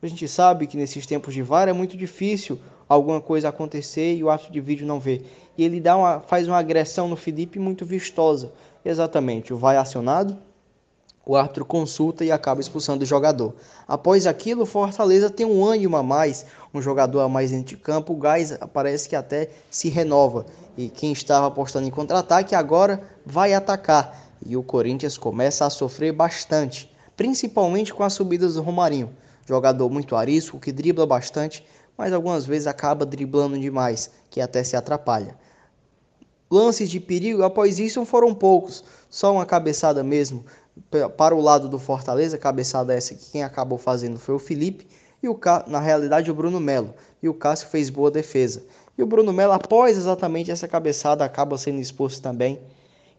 A 0.04 0.08
gente 0.08 0.28
sabe 0.28 0.68
que 0.68 0.76
nesses 0.76 1.06
tempos 1.06 1.34
de 1.34 1.42
VAR 1.42 1.70
é 1.70 1.74
muito 1.74 1.96
difícil 1.96 2.60
alguma 2.90 3.22
coisa 3.22 3.48
acontecer 3.48 4.16
e 4.16 4.26
o 4.26 4.30
árbitro 4.30 4.52
de 4.52 4.60
vídeo 4.60 4.86
não 4.86 5.00
vê. 5.00 5.22
E 5.58 5.64
ele 5.64 5.80
dá 5.80 5.96
uma, 5.96 6.20
faz 6.20 6.46
uma 6.46 6.58
agressão 6.58 7.08
no 7.08 7.16
Felipe 7.16 7.58
muito 7.58 7.86
vistosa. 7.86 8.52
Exatamente, 8.84 9.54
o 9.54 9.58
vai 9.58 9.78
acionado, 9.78 10.38
o 11.28 11.36
árbitro 11.36 11.66
consulta 11.66 12.24
e 12.24 12.32
acaba 12.32 12.62
expulsando 12.62 13.04
o 13.04 13.06
jogador. 13.06 13.54
Após 13.86 14.26
aquilo, 14.26 14.66
Fortaleza 14.66 15.30
tem 15.30 15.46
um 15.46 15.66
ânimo 15.66 15.98
a 15.98 16.02
mais, 16.02 16.46
um 16.74 16.82
jogador 16.82 17.20
a 17.20 17.28
mais 17.28 17.52
dentro 17.52 17.68
de 17.68 17.78
campo, 17.78 18.14
o 18.14 18.16
gás 18.16 18.58
parece 18.72 19.10
que 19.10 19.16
até 19.16 19.50
se 19.70 19.90
renova. 19.90 20.46
E 20.78 20.88
quem 20.88 21.12
estava 21.12 21.48
apostando 21.48 21.86
em 21.86 21.92
contra-ataque 21.92 22.56
agora 22.56 23.04
vai 23.26 23.54
atacar. 23.54 24.26
E 24.46 24.56
o 24.56 24.64
Corinthians 24.64 25.18
começa 25.18 25.66
a 25.66 25.70
sofrer 25.70 26.14
bastante, 26.14 26.90
principalmente 27.18 27.94
com 27.94 28.04
as 28.04 28.14
subidas 28.14 28.54
do 28.54 28.62
Romarinho. 28.62 29.10
Jogador 29.46 29.90
muito 29.90 30.16
arisco, 30.16 30.60
que 30.60 30.72
dribla 30.72 31.06
bastante, 31.06 31.66
mas 31.98 32.14
algumas 32.14 32.46
vezes 32.46 32.68
acaba 32.68 33.06
driblando 33.06 33.60
demais, 33.60 34.10
que 34.30 34.40
até 34.40 34.64
se 34.64 34.78
atrapalha. 34.78 35.36
Lances 36.50 36.90
de 36.90 37.02
perigo 37.02 37.44
após 37.44 37.80
isso 37.80 38.06
foram 38.06 38.34
poucos, 38.34 38.82
só 39.10 39.34
uma 39.34 39.46
cabeçada 39.46 40.02
mesmo 40.02 40.46
para 41.18 41.36
o 41.36 41.42
lado 41.42 41.68
do 41.68 41.80
Fortaleza, 41.80 42.38
cabeçada 42.38 42.94
essa 42.94 43.16
que 43.16 43.32
quem 43.32 43.44
acabou 43.44 43.78
fazendo 43.78 44.20
foi 44.20 44.36
o 44.36 44.40
Felipe 44.40 44.88
e 45.22 45.28
o 45.28 45.40
na 45.68 45.80
realidade 45.80 46.30
o 46.30 46.34
Bruno 46.34 46.60
Melo. 46.60 46.94
E 47.22 47.28
o 47.28 47.34
Cássio 47.34 47.68
fez 47.70 47.90
boa 47.90 48.12
defesa. 48.12 48.64
E 48.98 49.04
o 49.04 49.06
Bruno 49.06 49.34
Melo, 49.34 49.54
após 49.54 49.98
exatamente 49.98 50.52
essa 50.52 50.68
cabeçada, 50.68 51.24
acaba 51.24 51.58
sendo 51.58 51.80
exposto 51.80 52.22
também. 52.22 52.60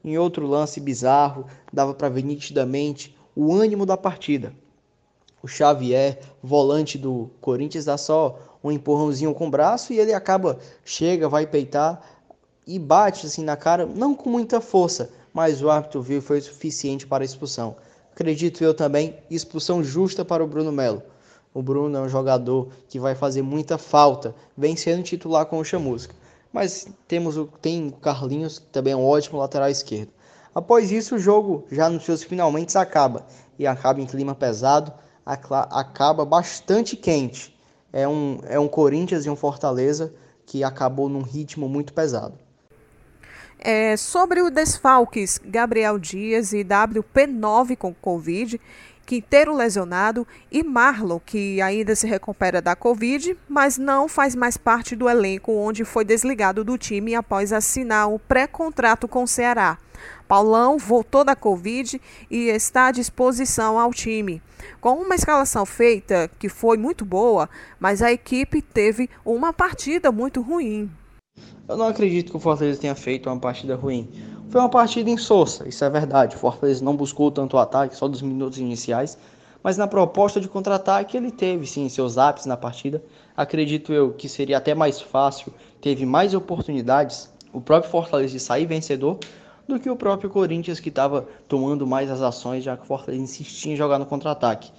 Em 0.05 0.17
outro 0.17 0.47
lance 0.47 0.81
bizarro, 0.81 1.47
dava 1.73 1.95
para 1.95 2.09
ver 2.09 2.23
nitidamente 2.23 3.17
o 3.35 3.53
ânimo 3.53 3.85
da 3.85 3.97
partida. 3.97 4.53
O 5.43 5.47
Xavier, 5.47 6.19
volante 6.43 6.99
do 6.99 7.31
Corinthians, 7.41 7.85
dá 7.85 7.97
só 7.97 8.39
um 8.63 8.73
empurrãozinho 8.73 9.35
com 9.35 9.47
o 9.47 9.51
braço 9.51 9.93
e 9.93 9.99
ele 9.99 10.13
acaba, 10.13 10.59
chega, 10.85 11.29
vai 11.29 11.47
peitar 11.47 12.01
e 12.67 12.79
bate 12.79 13.27
assim 13.27 13.45
na 13.45 13.57
cara, 13.57 13.87
não 13.87 14.15
com 14.15 14.29
muita 14.29 14.61
força, 14.61 15.11
mas 15.39 15.63
o 15.63 15.71
árbitro 15.71 16.03
viu 16.03 16.21
foi 16.21 16.41
suficiente 16.41 17.07
para 17.07 17.23
a 17.23 17.25
expulsão. 17.25 17.77
Acredito 18.11 18.65
eu 18.65 18.75
também, 18.75 19.15
expulsão 19.31 19.85
justa 19.85 20.25
para 20.25 20.43
o 20.43 20.49
Bruno 20.49 20.73
Melo. 20.73 21.01
O 21.55 21.63
Bruno 21.63 21.97
é 21.97 22.01
um 22.01 22.09
jogador 22.09 22.71
que 22.89 22.99
vai 22.99 23.15
fazer 23.15 23.41
muita 23.41 23.79
falta, 23.79 24.35
vem 24.57 24.75
sendo 24.75 25.05
titular 25.05 25.47
com 25.47 25.61
o 25.61 25.65
Chamusca. 25.65 26.13
Mas 26.53 26.89
temos 27.07 27.37
o, 27.37 27.47
tem 27.63 27.87
o 27.87 27.93
Carlinhos, 27.93 28.59
que 28.59 28.67
também 28.67 28.95
é 28.95 28.97
um 28.97 29.07
ótimo 29.07 29.39
lateral 29.39 29.71
esquerdo. 29.71 30.11
Após 30.53 30.91
isso, 30.91 31.15
o 31.15 31.21
jogo 31.21 31.65
já 31.71 31.89
nos 31.89 32.05
seus 32.05 32.25
finalmente 32.25 32.77
acaba. 32.77 33.25
E 33.57 33.65
acaba 33.65 34.01
em 34.01 34.07
clima 34.07 34.35
pesado, 34.35 34.93
acaba 35.25 36.25
bastante 36.25 36.97
quente. 36.97 37.57
É 37.93 38.09
um, 38.09 38.41
é 38.43 38.59
um 38.59 38.67
Corinthians 38.67 39.25
e 39.25 39.31
um 39.31 39.37
Fortaleza 39.37 40.13
que 40.45 40.65
acabou 40.65 41.09
num 41.09 41.23
ritmo 41.23 41.69
muito 41.69 41.93
pesado. 41.93 42.48
É, 43.61 43.97
sobre 43.97 44.41
o 44.41 44.51
desfalques, 44.51 45.41
Gabriel 45.45 45.99
Dias 45.99 46.53
e 46.53 46.65
WP9 46.65 47.77
com 47.77 47.93
Covid, 47.93 48.61
Quinteiro 49.05 49.55
lesionado 49.55 50.27
e 50.53 50.63
Marlon, 50.63 51.19
que 51.19 51.63
ainda 51.63 51.97
se 51.97 52.07
recupera 52.07 52.61
da 52.61 52.77
Covid, 52.77 53.37
mas 53.49 53.79
não 53.79 54.07
faz 54.07 54.35
mais 54.35 54.59
parte 54.59 54.95
do 54.95 55.09
elenco 55.09 55.51
onde 55.51 55.83
foi 55.83 56.05
desligado 56.05 56.63
do 56.63 56.77
time 56.77 57.15
após 57.15 57.51
assinar 57.51 58.13
o 58.13 58.19
pré-contrato 58.19 59.09
com 59.09 59.23
o 59.23 59.27
Ceará. 59.27 59.79
Paulão 60.29 60.77
voltou 60.77 61.25
da 61.25 61.35
Covid 61.35 62.01
e 62.31 62.49
está 62.49 62.89
à 62.89 62.91
disposição 62.93 63.79
ao 63.79 63.95
time. 63.95 64.43
Com 64.79 64.97
uma 65.01 65.15
escalação 65.15 65.65
feita 65.65 66.31
que 66.39 66.51
foi 66.51 66.77
muito 66.77 67.03
boa, 67.03 67.49
mas 67.81 68.03
a 68.03 68.13
equipe 68.13 68.61
teve 68.61 69.09
uma 69.25 69.55
partida 69.55 70.13
muito 70.13 70.43
ruim. 70.43 70.91
Eu 71.69 71.77
não 71.77 71.87
acredito 71.87 72.31
que 72.31 72.37
o 72.37 72.41
Fortaleza 72.41 72.81
tenha 72.81 72.95
feito 72.95 73.29
uma 73.29 73.39
partida 73.39 73.77
ruim. 73.77 74.09
Foi 74.51 74.61
uma 74.61 74.71
partida 74.71 75.11
insossa, 75.11 75.69
isso 75.69 75.85
é 75.85 75.91
verdade. 75.91 76.37
O 76.37 76.39
Fortaleza 76.39 76.83
não 76.85 76.97
buscou 76.97 77.31
tanto 77.31 77.57
o 77.57 77.59
ataque, 77.59 77.95
só 77.95 78.09
dos 78.09 78.23
minutos 78.23 78.59
iniciais. 78.59 79.19
Mas 79.63 79.77
na 79.77 79.87
proposta 79.87 80.41
de 80.41 80.49
contra-ataque 80.49 81.17
ele 81.17 81.31
teve 81.31 81.67
sim 81.67 81.89
seus 81.89 82.17
ápices 82.17 82.47
na 82.47 82.57
partida. 82.57 83.03
Acredito 83.37 83.93
eu 83.93 84.13
que 84.13 84.29
seria 84.29 84.57
até 84.57 84.75
mais 84.75 85.01
fácil, 85.01 85.53
teve 85.81 86.07
mais 86.07 86.33
oportunidades 86.33 87.29
o 87.53 87.61
próprio 87.61 87.91
Fortaleza 87.91 88.33
de 88.33 88.41
sair 88.41 88.67
vencedor 88.67 89.19
do 89.67 89.79
que 89.79 89.91
o 89.91 89.97
próprio 89.97 90.31
Corinthians 90.31 90.81
que 90.81 90.89
estava 90.89 91.29
tomando 91.47 91.87
mais 91.87 92.11
as 92.11 92.23
ações, 92.23 92.65
já 92.65 92.77
que 92.77 92.85
o 92.85 92.87
Fortaleza 92.87 93.23
insistia 93.23 93.73
em 93.73 93.77
jogar 93.77 93.99
no 93.99 94.07
contra-ataque. 94.07 94.71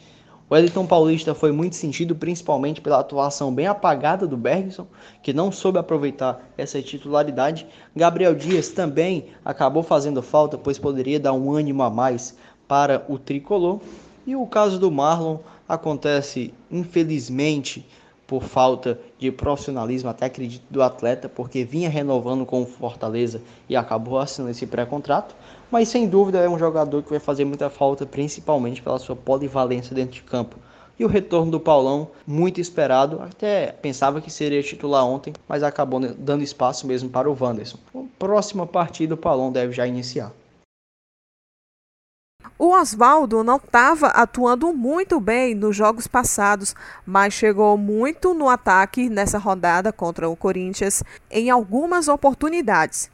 O 0.50 0.56
Wellington 0.56 0.88
Paulista 0.88 1.36
foi 1.36 1.52
muito 1.52 1.76
sentido, 1.76 2.16
principalmente 2.16 2.82
pela 2.82 3.00
atuação 3.00 3.54
bem 3.54 3.68
apagada 3.68 4.26
do 4.26 4.36
Bergson, 4.36 4.88
que 5.22 5.32
não 5.32 5.52
soube 5.52 5.78
aproveitar 5.78 6.42
essa 6.58 6.82
titularidade. 6.82 7.68
Gabriel 7.96 8.34
Dias 8.34 8.70
também 8.70 9.28
acabou 9.46 9.84
fazendo 9.84 10.24
falta, 10.24 10.58
pois 10.58 10.80
poderia 10.80 11.20
dar 11.20 11.34
um 11.34 11.52
ânimo 11.52 11.84
a 11.84 11.90
mais 11.92 12.36
para 12.68 13.06
o 13.08 13.20
tricolor. 13.20 13.80
E 14.26 14.36
o 14.36 14.48
caso 14.48 14.80
do 14.80 14.90
Marlon 14.90 15.38
acontece, 15.68 16.52
infelizmente, 16.72 17.88
por 18.30 18.44
falta 18.44 18.98
de 19.18 19.30
profissionalismo, 19.30 20.10
até 20.10 20.28
acredito, 20.28 20.64
do 20.70 20.82
atleta, 20.82 21.28
porque 21.28 21.66
vinha 21.66 21.90
renovando 21.90 22.46
com 22.46 22.62
o 22.62 22.66
Fortaleza 22.66 23.42
e 23.68 23.76
acabou 23.76 24.18
assinando 24.20 24.52
esse 24.52 24.66
pré-contrato 24.66 25.36
mas 25.72 25.88
sem 25.88 26.08
dúvida 26.08 26.40
é 26.40 26.50
um 26.50 26.58
jogador 26.58 27.04
que 27.04 27.10
vai 27.10 27.20
fazer 27.20 27.46
muita 27.46 27.70
falta, 27.70 28.06
principalmente 28.06 28.82
pela 28.82 28.98
sua 28.98 29.16
polivalência 29.16 29.96
dentro 29.96 30.16
de 30.16 30.24
campo. 30.24 30.58
E 30.98 31.06
o 31.06 31.08
retorno 31.08 31.52
do 31.52 31.60
Paulão, 31.60 32.10
muito 32.28 32.60
esperado, 32.60 33.22
até 33.22 33.68
pensava 33.72 34.20
que 34.20 34.32
seria 34.32 34.62
titular 34.62 35.06
ontem, 35.06 35.32
mas 35.48 35.64
acabou 35.64 36.00
dando 36.18 36.44
espaço 36.44 36.86
mesmo 36.86 37.10
para 37.10 37.30
o 37.30 37.38
Wanderson. 37.40 37.78
Próxima 38.18 38.66
partida 38.68 39.14
o 39.14 39.18
Paulão 39.18 39.52
deve 39.52 39.72
já 39.72 39.88
iniciar. 39.88 40.34
O 42.62 42.72
Oswaldo 42.72 43.42
não 43.42 43.56
estava 43.56 44.08
atuando 44.08 44.74
muito 44.74 45.18
bem 45.18 45.56
nos 45.56 45.74
jogos 45.74 46.08
passados, 46.08 46.76
mas 47.06 47.34
chegou 47.34 47.78
muito 47.78 48.34
no 48.34 48.50
ataque 48.50 49.08
nessa 49.10 49.38
rodada 49.38 49.94
contra 49.94 50.28
o 50.28 50.36
Corinthians 50.36 51.02
em 51.32 51.50
algumas 51.50 52.10
oportunidades. 52.10 53.10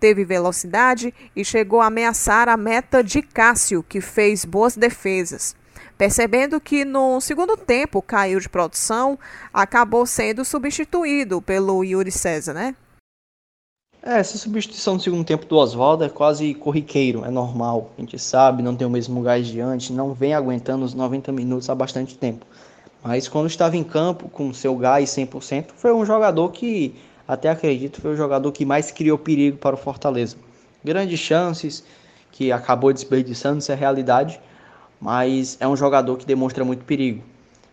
Teve 0.00 0.24
velocidade 0.24 1.14
e 1.36 1.44
chegou 1.44 1.80
a 1.80 1.86
ameaçar 1.86 2.48
a 2.48 2.56
meta 2.56 3.00
de 3.00 3.22
Cássio, 3.22 3.84
que 3.88 4.00
fez 4.00 4.44
boas 4.44 4.76
defesas. 4.76 5.54
Percebendo 5.96 6.60
que 6.60 6.84
no 6.84 7.20
segundo 7.20 7.56
tempo 7.56 8.02
caiu 8.02 8.40
de 8.40 8.48
produção, 8.48 9.16
acabou 9.54 10.06
sendo 10.06 10.44
substituído 10.44 11.40
pelo 11.40 11.84
Yuri 11.84 12.10
César, 12.10 12.52
né? 12.52 12.74
É, 14.00 14.18
essa 14.18 14.38
substituição 14.38 14.94
no 14.94 15.00
segundo 15.00 15.24
tempo 15.24 15.44
do 15.44 15.56
Oswaldo 15.56 16.04
é 16.04 16.08
quase 16.08 16.54
corriqueiro, 16.54 17.24
é 17.24 17.30
normal. 17.30 17.90
A 17.98 18.00
gente 18.00 18.16
sabe, 18.18 18.62
não 18.62 18.76
tem 18.76 18.86
o 18.86 18.90
mesmo 18.90 19.20
gás 19.22 19.46
de 19.46 19.60
antes, 19.60 19.90
não 19.90 20.14
vem 20.14 20.34
aguentando 20.34 20.84
os 20.84 20.94
90 20.94 21.32
minutos 21.32 21.68
há 21.68 21.74
bastante 21.74 22.16
tempo. 22.16 22.46
Mas 23.02 23.26
quando 23.26 23.48
estava 23.48 23.76
em 23.76 23.82
campo 23.82 24.28
com 24.28 24.52
seu 24.52 24.76
gás 24.76 25.10
100%, 25.10 25.70
foi 25.76 25.92
um 25.92 26.06
jogador 26.06 26.50
que, 26.52 26.94
até 27.26 27.48
acredito, 27.48 28.00
foi 28.00 28.12
o 28.12 28.16
jogador 28.16 28.52
que 28.52 28.64
mais 28.64 28.92
criou 28.92 29.18
perigo 29.18 29.58
para 29.58 29.74
o 29.74 29.78
Fortaleza. 29.78 30.36
Grandes 30.84 31.18
chances, 31.18 31.82
que 32.30 32.52
acabou 32.52 32.92
desperdiçando, 32.92 33.58
isso 33.58 33.72
é 33.72 33.74
realidade, 33.74 34.40
mas 35.00 35.56
é 35.58 35.66
um 35.66 35.76
jogador 35.76 36.16
que 36.16 36.24
demonstra 36.24 36.64
muito 36.64 36.84
perigo. 36.84 37.22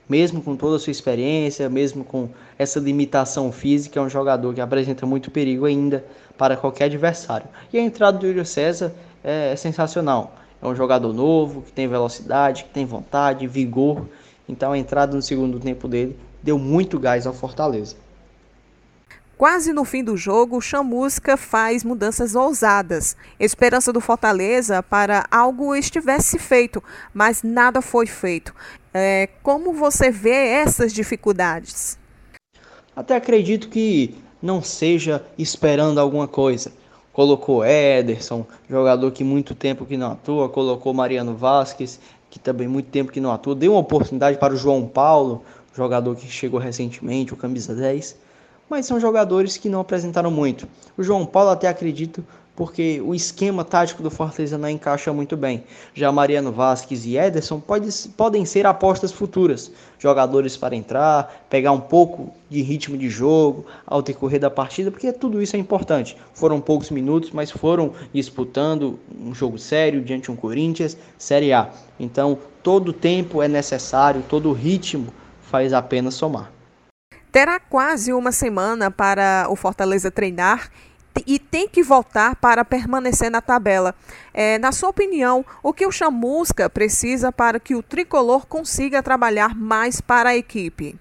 Mesmo 0.07 0.41
com 0.41 0.55
toda 0.55 0.75
a 0.75 0.79
sua 0.79 0.91
experiência, 0.91 1.67
mesmo 1.69 2.03
com 2.03 2.29
essa 2.59 2.79
limitação 2.79 3.51
física, 3.51 3.99
é 3.99 4.03
um 4.03 4.09
jogador 4.09 4.53
que 4.53 4.61
apresenta 4.61 5.05
muito 5.05 5.31
perigo 5.31 5.65
ainda 5.65 6.05
para 6.37 6.55
qualquer 6.55 6.85
adversário. 6.85 7.47
E 7.73 7.77
a 7.77 7.81
entrada 7.81 8.17
do 8.17 8.27
Júlio 8.27 8.45
César 8.45 8.93
é, 9.23 9.51
é 9.53 9.55
sensacional. 9.55 10.35
É 10.61 10.67
um 10.67 10.75
jogador 10.75 11.11
novo, 11.13 11.61
que 11.63 11.71
tem 11.71 11.87
velocidade, 11.87 12.65
que 12.65 12.69
tem 12.69 12.85
vontade, 12.85 13.47
vigor. 13.47 14.05
Então 14.47 14.71
a 14.71 14.77
entrada 14.77 15.15
no 15.15 15.21
segundo 15.21 15.59
tempo 15.59 15.87
dele 15.87 16.17
deu 16.41 16.59
muito 16.59 16.99
gás 16.99 17.25
ao 17.25 17.33
Fortaleza. 17.33 17.95
Quase 19.37 19.73
no 19.73 19.83
fim 19.83 20.01
do 20.01 20.15
jogo, 20.15 20.61
Chamusca 20.61 21.35
faz 21.35 21.83
mudanças 21.83 22.35
ousadas. 22.35 23.17
Esperança 23.37 23.91
do 23.91 23.99
Fortaleza 23.99 24.81
para 24.81 25.25
algo 25.29 25.75
estivesse 25.75 26.39
feito, 26.39 26.81
mas 27.13 27.43
nada 27.43 27.81
foi 27.81 28.05
feito. 28.05 28.55
É, 28.93 29.27
como 29.43 29.73
você 29.73 30.09
vê 30.09 30.29
essas 30.29 30.93
dificuldades? 30.93 31.99
Até 32.95 33.17
acredito 33.17 33.67
que 33.67 34.15
não 34.41 34.63
seja 34.63 35.21
esperando 35.37 35.99
alguma 35.99 36.29
coisa. 36.29 36.71
Colocou 37.11 37.65
Ederson, 37.65 38.45
jogador 38.69 39.11
que 39.11 39.23
muito 39.25 39.53
tempo 39.53 39.85
que 39.85 39.97
não 39.97 40.13
atua, 40.13 40.47
colocou 40.47 40.93
Mariano 40.93 41.35
Vasquez, 41.35 41.99
que 42.29 42.39
também 42.39 42.69
muito 42.69 42.89
tempo 42.89 43.11
que 43.11 43.19
não 43.19 43.33
atua, 43.33 43.53
deu 43.53 43.73
uma 43.73 43.81
oportunidade 43.81 44.37
para 44.37 44.53
o 44.53 44.57
João 44.57 44.87
Paulo, 44.87 45.43
jogador 45.75 46.15
que 46.15 46.25
chegou 46.25 46.57
recentemente, 46.57 47.33
o 47.33 47.37
camisa 47.37 47.75
10 47.75 48.23
mas 48.69 48.85
são 48.85 48.99
jogadores 48.99 49.57
que 49.57 49.69
não 49.69 49.79
apresentaram 49.79 50.31
muito. 50.31 50.67
O 50.97 51.03
João 51.03 51.25
Paulo 51.25 51.51
até 51.51 51.67
acredito 51.67 52.23
porque 52.55 53.01
o 53.01 53.13
esquema 53.13 53.65
tático 53.65 54.01
do 54.01 54.09
Fortaleza 54.09 54.57
não 54.57 54.69
encaixa 54.69 55.11
muito 55.11 55.35
bem. 55.35 55.63
Já 55.93 56.11
Mariano 56.11 56.51
Vasquez 56.51 57.05
e 57.05 57.17
Ederson 57.17 57.59
pode, 57.59 57.89
podem 58.15 58.45
ser 58.45 58.65
apostas 58.65 59.11
futuras, 59.11 59.69
jogadores 59.99 60.55
para 60.55 60.75
entrar, 60.75 61.45
pegar 61.49 61.73
um 61.73 61.81
pouco 61.81 62.33
de 62.49 62.61
ritmo 62.61 62.97
de 62.97 63.09
jogo 63.09 63.65
ao 63.85 64.01
decorrer 64.01 64.39
da 64.39 64.49
partida, 64.49 64.89
porque 64.89 65.11
tudo 65.11 65.41
isso 65.41 65.55
é 65.55 65.59
importante. 65.59 66.15
Foram 66.33 66.61
poucos 66.61 66.89
minutos, 66.89 67.31
mas 67.31 67.51
foram 67.51 67.91
disputando 68.13 68.97
um 69.19 69.35
jogo 69.35 69.59
sério 69.59 70.01
diante 70.01 70.23
de 70.23 70.31
um 70.31 70.35
Corinthians, 70.35 70.97
Série 71.17 71.51
A. 71.51 71.69
Então, 71.99 72.37
todo 72.63 72.93
tempo 72.93 73.41
é 73.41 73.47
necessário, 73.47 74.23
todo 74.29 74.51
ritmo 74.53 75.07
faz 75.41 75.73
apenas 75.73 76.13
somar. 76.13 76.54
Terá 77.35 77.59
quase 77.59 78.13
uma 78.13 78.31
semana 78.31 78.89
para 78.89 79.47
o 79.49 79.57
Fortaleza 79.57 80.09
treinar 80.09 80.71
e 81.27 81.37
tem 81.37 81.67
que 81.67 81.83
voltar 81.83 82.37
para 82.37 82.63
permanecer 82.63 83.29
na 83.29 83.41
tabela. 83.41 83.93
É, 84.33 84.57
na 84.57 84.71
sua 84.71 84.87
opinião, 84.87 85.45
o 85.61 85.73
que 85.73 85.85
o 85.85 85.91
Chamusca 85.91 86.69
precisa 86.69 87.33
para 87.33 87.59
que 87.59 87.75
o 87.75 87.83
tricolor 87.83 88.45
consiga 88.47 89.03
trabalhar 89.03 89.53
mais 89.53 89.99
para 89.99 90.29
a 90.29 90.37
equipe? 90.37 90.95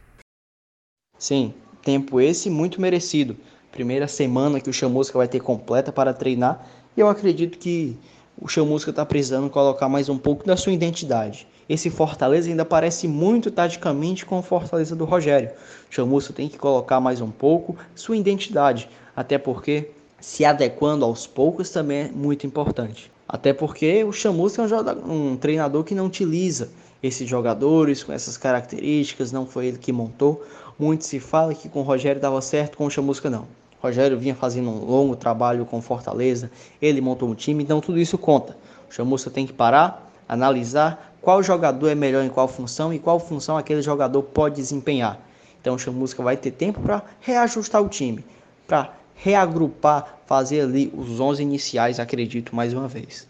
Sim, 1.16 1.54
tempo 1.84 2.20
esse 2.20 2.50
muito 2.50 2.80
merecido. 2.80 3.36
Primeira 3.70 4.08
semana 4.08 4.58
que 4.60 4.68
o 4.68 4.72
Chamusca 4.72 5.16
vai 5.16 5.28
ter 5.28 5.38
completa 5.38 5.92
para 5.92 6.12
treinar 6.12 6.66
e 6.96 7.00
eu 7.00 7.08
acredito 7.08 7.58
que 7.58 7.96
o 8.36 8.48
Chamusca 8.48 8.90
está 8.90 9.06
precisando 9.06 9.48
colocar 9.48 9.88
mais 9.88 10.08
um 10.08 10.18
pouco 10.18 10.44
da 10.44 10.56
sua 10.56 10.72
identidade 10.72 11.46
esse 11.68 11.90
Fortaleza 11.90 12.48
ainda 12.48 12.64
parece 12.64 13.08
muito 13.08 13.50
taticamente 13.50 14.26
com 14.26 14.38
o 14.38 14.42
Fortaleza 14.42 14.94
do 14.94 15.04
Rogério. 15.04 15.50
O 15.90 15.94
Chamusca 15.94 16.32
tem 16.32 16.48
que 16.48 16.58
colocar 16.58 17.00
mais 17.00 17.20
um 17.20 17.30
pouco 17.30 17.76
sua 17.94 18.16
identidade, 18.16 18.88
até 19.16 19.38
porque 19.38 19.90
se 20.20 20.44
adequando 20.44 21.04
aos 21.04 21.26
poucos 21.26 21.70
também 21.70 22.04
é 22.04 22.08
muito 22.08 22.46
importante. 22.46 23.10
Até 23.28 23.52
porque 23.52 24.04
o 24.04 24.12
Chamusca 24.12 24.62
é 24.62 24.66
um, 25.10 25.32
um 25.32 25.36
treinador 25.36 25.84
que 25.84 25.94
não 25.94 26.06
utiliza 26.06 26.70
esses 27.02 27.28
jogadores 27.28 28.02
com 28.02 28.12
essas 28.12 28.36
características, 28.36 29.32
não 29.32 29.46
foi 29.46 29.66
ele 29.66 29.78
que 29.78 29.92
montou. 29.92 30.44
Muito 30.78 31.04
se 31.04 31.20
fala 31.20 31.54
que 31.54 31.68
com 31.68 31.80
o 31.80 31.82
Rogério 31.82 32.20
dava 32.20 32.40
certo, 32.40 32.76
com 32.76 32.86
o 32.86 32.90
Chamusca 32.90 33.30
não. 33.30 33.42
O 33.82 33.86
Rogério 33.86 34.18
vinha 34.18 34.34
fazendo 34.34 34.70
um 34.70 34.84
longo 34.84 35.14
trabalho 35.14 35.66
com 35.66 35.80
Fortaleza, 35.82 36.50
ele 36.80 37.00
montou 37.00 37.28
um 37.28 37.34
time, 37.34 37.62
então 37.62 37.80
tudo 37.80 37.98
isso 37.98 38.16
conta. 38.16 38.56
O 38.90 38.92
Chamusca 38.92 39.30
tem 39.30 39.46
que 39.46 39.52
parar, 39.52 40.03
analisar 40.28 41.14
qual 41.20 41.42
jogador 41.42 41.88
é 41.88 41.94
melhor 41.94 42.24
em 42.24 42.28
qual 42.28 42.46
função 42.46 42.92
e 42.92 42.98
qual 42.98 43.18
função 43.18 43.56
aquele 43.56 43.82
jogador 43.82 44.22
pode 44.22 44.56
desempenhar. 44.56 45.18
Então 45.60 45.74
o 45.74 45.78
Chamusca 45.78 46.22
vai 46.22 46.36
ter 46.36 46.50
tempo 46.50 46.80
para 46.80 47.02
reajustar 47.20 47.82
o 47.82 47.88
time, 47.88 48.24
para 48.66 48.92
reagrupar, 49.14 50.18
fazer 50.26 50.62
ali 50.62 50.92
os 50.94 51.20
11 51.20 51.42
iniciais, 51.42 51.98
acredito 51.98 52.54
mais 52.54 52.74
uma 52.74 52.88
vez. 52.88 53.26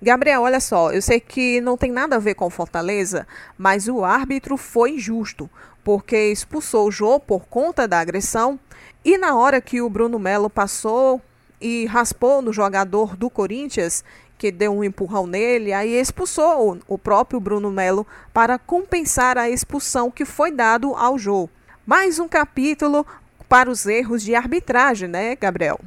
Gabriel, 0.00 0.42
olha 0.42 0.58
só, 0.58 0.90
eu 0.90 1.00
sei 1.00 1.20
que 1.20 1.60
não 1.60 1.76
tem 1.76 1.92
nada 1.92 2.16
a 2.16 2.18
ver 2.18 2.34
com 2.34 2.50
Fortaleza, 2.50 3.24
mas 3.56 3.86
o 3.86 4.04
árbitro 4.04 4.56
foi 4.56 4.96
injusto, 4.96 5.48
porque 5.84 6.32
expulsou 6.32 6.88
o 6.88 6.90
Jô 6.90 7.20
por 7.20 7.46
conta 7.46 7.86
da 7.86 8.00
agressão 8.00 8.58
e 9.04 9.16
na 9.16 9.36
hora 9.36 9.60
que 9.60 9.80
o 9.80 9.88
Bruno 9.88 10.18
Melo 10.18 10.50
passou 10.50 11.20
e 11.60 11.86
raspou 11.86 12.42
no 12.42 12.52
jogador 12.52 13.16
do 13.16 13.30
Corinthians, 13.30 14.04
que 14.42 14.50
deu 14.50 14.72
um 14.72 14.82
empurrão 14.82 15.24
nele, 15.24 15.72
aí 15.72 15.92
expulsou 15.92 16.76
o 16.88 16.98
próprio 16.98 17.38
Bruno 17.38 17.70
Melo 17.70 18.04
para 18.34 18.58
compensar 18.58 19.38
a 19.38 19.48
expulsão 19.48 20.10
que 20.10 20.24
foi 20.24 20.50
dado 20.50 20.96
ao 20.96 21.16
Jô. 21.16 21.48
Mais 21.86 22.18
um 22.18 22.26
capítulo 22.26 23.06
para 23.48 23.70
os 23.70 23.86
erros 23.86 24.20
de 24.20 24.34
arbitragem, 24.34 25.08
né, 25.08 25.36
Gabriel? 25.36 25.78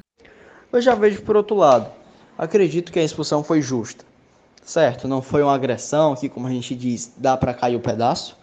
Eu 0.71 0.79
já 0.79 0.95
vejo 0.95 1.21
por 1.23 1.35
outro 1.35 1.53
lado. 1.53 1.91
Acredito 2.37 2.93
que 2.93 2.99
a 2.99 3.03
expulsão 3.03 3.43
foi 3.43 3.61
justa. 3.61 4.05
Certo, 4.63 5.05
não 5.05 5.21
foi 5.21 5.43
uma 5.43 5.53
agressão 5.53 6.15
que, 6.15 6.29
como 6.29 6.47
a 6.47 6.51
gente 6.51 6.73
diz, 6.73 7.11
dá 7.17 7.35
para 7.35 7.53
cair 7.53 7.75
o 7.75 7.81
pedaço, 7.81 8.37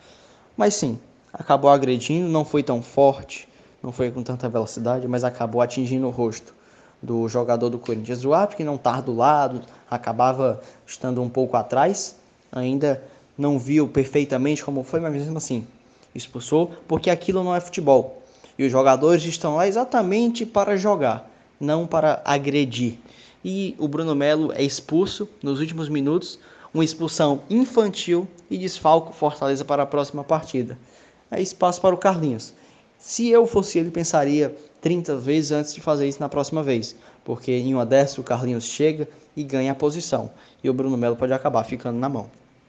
mas 0.54 0.74
sim, 0.74 1.00
acabou 1.32 1.70
agredindo, 1.70 2.28
não 2.28 2.44
foi 2.44 2.62
tão 2.62 2.82
forte, 2.82 3.48
não 3.82 3.92
foi 3.92 4.10
com 4.10 4.22
tanta 4.22 4.46
velocidade, 4.46 5.08
mas 5.08 5.24
acabou 5.24 5.62
atingindo 5.62 6.06
o 6.06 6.10
rosto 6.10 6.54
do 7.02 7.28
jogador 7.28 7.68
do 7.68 7.78
Corinthians. 7.78 8.24
O 8.24 8.32
árbitro 8.32 8.58
que 8.58 8.64
não 8.64 8.76
estava 8.76 9.02
do 9.02 9.14
lado, 9.14 9.62
acabava 9.90 10.62
estando 10.86 11.20
um 11.20 11.28
pouco 11.28 11.56
atrás, 11.56 12.14
ainda 12.50 13.02
não 13.36 13.58
viu 13.58 13.88
perfeitamente 13.88 14.64
como 14.64 14.84
foi, 14.84 15.00
mas 15.00 15.12
mesmo 15.12 15.36
assim 15.36 15.66
expulsou, 16.14 16.72
porque 16.86 17.10
aquilo 17.10 17.42
não 17.42 17.54
é 17.54 17.60
futebol. 17.60 18.22
E 18.58 18.64
os 18.64 18.70
jogadores 18.70 19.24
estão 19.24 19.56
lá 19.56 19.66
exatamente 19.66 20.44
para 20.44 20.76
jogar, 20.76 21.28
não 21.58 21.86
para 21.86 22.20
agredir. 22.24 22.98
E 23.44 23.74
o 23.78 23.88
Bruno 23.88 24.14
Melo 24.14 24.52
é 24.52 24.62
expulso 24.62 25.28
nos 25.42 25.58
últimos 25.58 25.88
minutos, 25.88 26.38
uma 26.72 26.84
expulsão 26.84 27.42
infantil 27.50 28.28
e 28.50 28.56
desfalco 28.56 29.12
Fortaleza 29.12 29.64
para 29.64 29.82
a 29.82 29.86
próxima 29.86 30.22
partida. 30.22 30.78
É 31.30 31.40
espaço 31.40 31.80
para 31.80 31.94
o 31.94 31.98
Carlinhos. 31.98 32.52
Se 32.98 33.28
eu 33.28 33.46
fosse 33.46 33.78
ele, 33.78 33.90
pensaria 33.90 34.54
30 34.82 35.16
vezes 35.16 35.52
antes 35.52 35.72
de 35.72 35.80
fazer 35.80 36.06
isso 36.06 36.20
na 36.20 36.28
próxima 36.28 36.62
vez, 36.62 36.94
porque 37.24 37.52
em 37.52 37.72
uma 37.72 37.86
dessas 37.86 38.18
o 38.18 38.22
Carlinhos 38.22 38.64
chega 38.64 39.08
e 39.34 39.42
ganha 39.42 39.72
a 39.72 39.74
posição, 39.74 40.30
e 40.62 40.68
o 40.68 40.74
Bruno 40.74 40.98
Melo 40.98 41.16
pode 41.16 41.32
acabar 41.32 41.64
ficando 41.64 41.98
na 41.98 42.08
mão. 42.08 42.28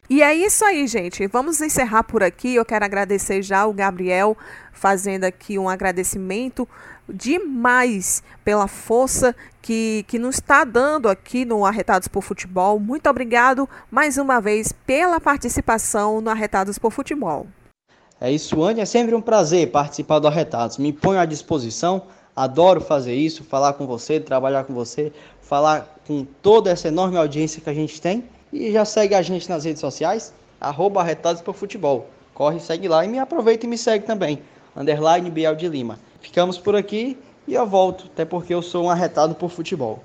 E 0.10 0.22
é 0.22 0.36
isso 0.36 0.64
aí, 0.66 0.86
gente. 0.86 1.26
Vamos 1.28 1.62
encerrar 1.62 2.04
por 2.04 2.22
aqui. 2.22 2.54
Eu 2.54 2.66
quero 2.66 2.84
agradecer 2.84 3.42
já 3.42 3.66
o 3.66 3.74
Gabriel, 3.74 4.38
fazendo 4.74 5.24
aqui 5.24 5.58
um 5.58 5.70
agradecimento 5.70 6.68
demais 7.08 8.22
pela 8.44 8.68
força 8.68 9.36
que, 9.62 10.06
que 10.08 10.20
nos 10.20 10.36
está 10.36 10.66
dando 10.66 11.10
aqui 11.10 11.46
no 11.46 11.66
Arretados 11.66 12.08
por 12.08 12.22
Futebol. 12.22 12.80
Muito 12.80 13.10
obrigado 13.10 13.68
mais 13.90 14.18
uma 14.18 14.40
vez 14.42 14.72
pela 14.86 15.20
participação 15.22 16.20
no 16.20 16.30
Arretados 16.30 16.78
por 16.78 16.92
Futebol. 16.92 17.48
É 18.24 18.32
isso, 18.32 18.64
Anne. 18.64 18.80
É 18.80 18.86
sempre 18.86 19.14
um 19.14 19.22
prazer 19.22 19.70
participar 19.70 20.20
do 20.20 20.30
Arretados. 20.30 20.78
Me 20.78 20.94
ponho 20.94 21.20
à 21.20 21.26
disposição. 21.26 22.04
Adoro 22.34 22.80
fazer 22.80 23.14
isso, 23.14 23.44
falar 23.44 23.74
com 23.74 23.86
você, 23.86 24.18
trabalhar 24.18 24.64
com 24.64 24.74
você, 24.74 25.12
falar 25.42 26.00
com 26.08 26.26
toda 26.42 26.72
essa 26.72 26.88
enorme 26.88 27.18
audiência 27.18 27.62
que 27.62 27.70
a 27.70 27.74
gente 27.74 28.02
tem 28.02 28.24
E 28.52 28.72
já 28.72 28.86
segue 28.86 29.14
a 29.14 29.22
gente 29.22 29.48
nas 29.48 29.66
redes 29.66 29.82
sociais, 29.82 30.34
arroba 30.60 31.02
Arretados 31.02 31.42
por 31.44 31.54
Futebol. 31.54 32.08
Corre, 32.34 32.60
segue 32.60 32.88
lá 32.88 33.06
e 33.06 33.08
me 33.10 33.20
aproveita 33.20 33.68
e 33.68 33.70
me 33.70 33.78
segue 33.78 34.06
também, 34.06 34.42
underline 34.76 35.30
Biel 35.30 35.54
de 35.54 35.68
Lima. 35.68 36.00
Ficamos 36.22 36.58
por 36.58 36.76
aqui 36.76 37.18
e 37.48 37.54
eu 37.54 37.68
volto, 37.68 38.06
até 38.12 38.26
porque 38.26 38.54
eu 38.54 38.62
sou 38.62 38.86
um 38.86 38.90
arretado 38.90 39.36
por 39.36 39.52
futebol. 39.52 40.04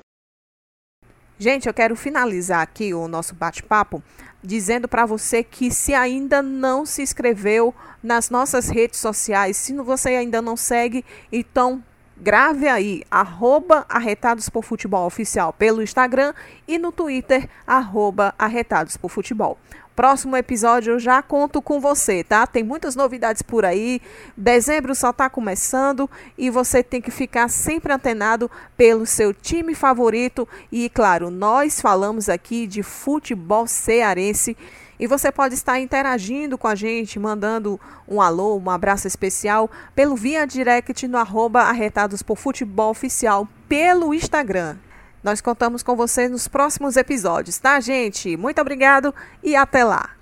Gente, 1.39 1.69
eu 1.69 1.73
quero 1.73 1.95
finalizar 1.95 2.63
aqui 2.63 2.93
o 2.93 3.07
nosso 3.07 3.33
bate-papo 3.33 4.03
dizendo 4.43 4.89
para 4.89 5.05
você 5.07 5.43
que 5.43 5.71
se 5.71 5.95
ainda 5.95 6.41
não 6.43 6.87
se 6.87 7.03
inscreveu 7.03 7.75
nas 8.03 8.31
nossas 8.31 8.69
redes 8.69 9.01
sociais, 9.01 9.57
se 9.57 9.75
você 9.75 10.11
ainda 10.11 10.41
não 10.41 10.57
segue, 10.57 11.05
então 11.33 11.83
grave 12.21 12.69
aí, 12.69 13.03
arroba 13.11 13.87
Arretados 13.89 14.49
por 14.49 14.65
Futebol 14.65 15.07
Oficial 15.07 15.53
pelo 15.53 15.83
Instagram 15.83 16.35
e 16.67 16.79
no 16.79 16.93
Twitter, 16.93 17.49
arroba 17.67 18.35
Arretados 18.39 18.97
por 18.97 19.09
Futebol. 19.09 19.59
Próximo 19.99 20.37
episódio 20.37 20.93
eu 20.93 21.01
já 21.01 21.21
conto 21.21 21.61
com 21.61 21.81
você, 21.81 22.23
tá? 22.23 22.47
Tem 22.47 22.63
muitas 22.63 22.95
novidades 22.95 23.43
por 23.43 23.65
aí. 23.65 24.01
Dezembro 24.37 24.95
só 24.95 25.13
tá 25.13 25.29
começando 25.29 26.09
e 26.39 26.51
você 26.51 26.85
tem 26.85 27.01
que 27.01 27.11
ficar 27.11 27.49
sempre 27.49 27.93
antenado 27.93 28.49
pelo 28.77 29.05
seu 29.05 29.35
time 29.35 29.75
favorito. 29.75 30.47
E 30.71 30.89
claro, 30.89 31.31
nós 31.31 31.81
falamos 31.81 32.29
aqui 32.29 32.69
de 32.69 32.81
futebol 32.81 33.67
cearense. 33.67 34.57
E 34.99 35.07
você 35.07 35.31
pode 35.31 35.55
estar 35.55 35.79
interagindo 35.79 36.59
com 36.59 36.67
a 36.67 36.75
gente, 36.75 37.19
mandando 37.19 37.81
um 38.07 38.21
alô, 38.21 38.57
um 38.59 38.71
abraço 38.71 39.07
especial 39.07 39.71
pelo 39.95 40.17
via 40.17 40.47
direct 40.47 41.07
no 41.07 41.19
arroba 41.19 41.63
Arretados 41.63 42.23
por 42.23 42.37
Futebol 42.37 42.91
Oficial 42.91 43.47
pelo 43.69 44.13
Instagram. 44.13 44.77
Nós 45.23 45.41
contamos 45.41 45.83
com 45.83 45.97
você 45.97 46.29
nos 46.29 46.49
próximos 46.49 46.97
episódios, 46.97 47.59
tá, 47.59 47.79
gente? 47.81 48.37
Muito 48.37 48.61
obrigado 48.61 49.15
e 49.43 49.55
até 49.55 49.85
lá! 49.85 50.18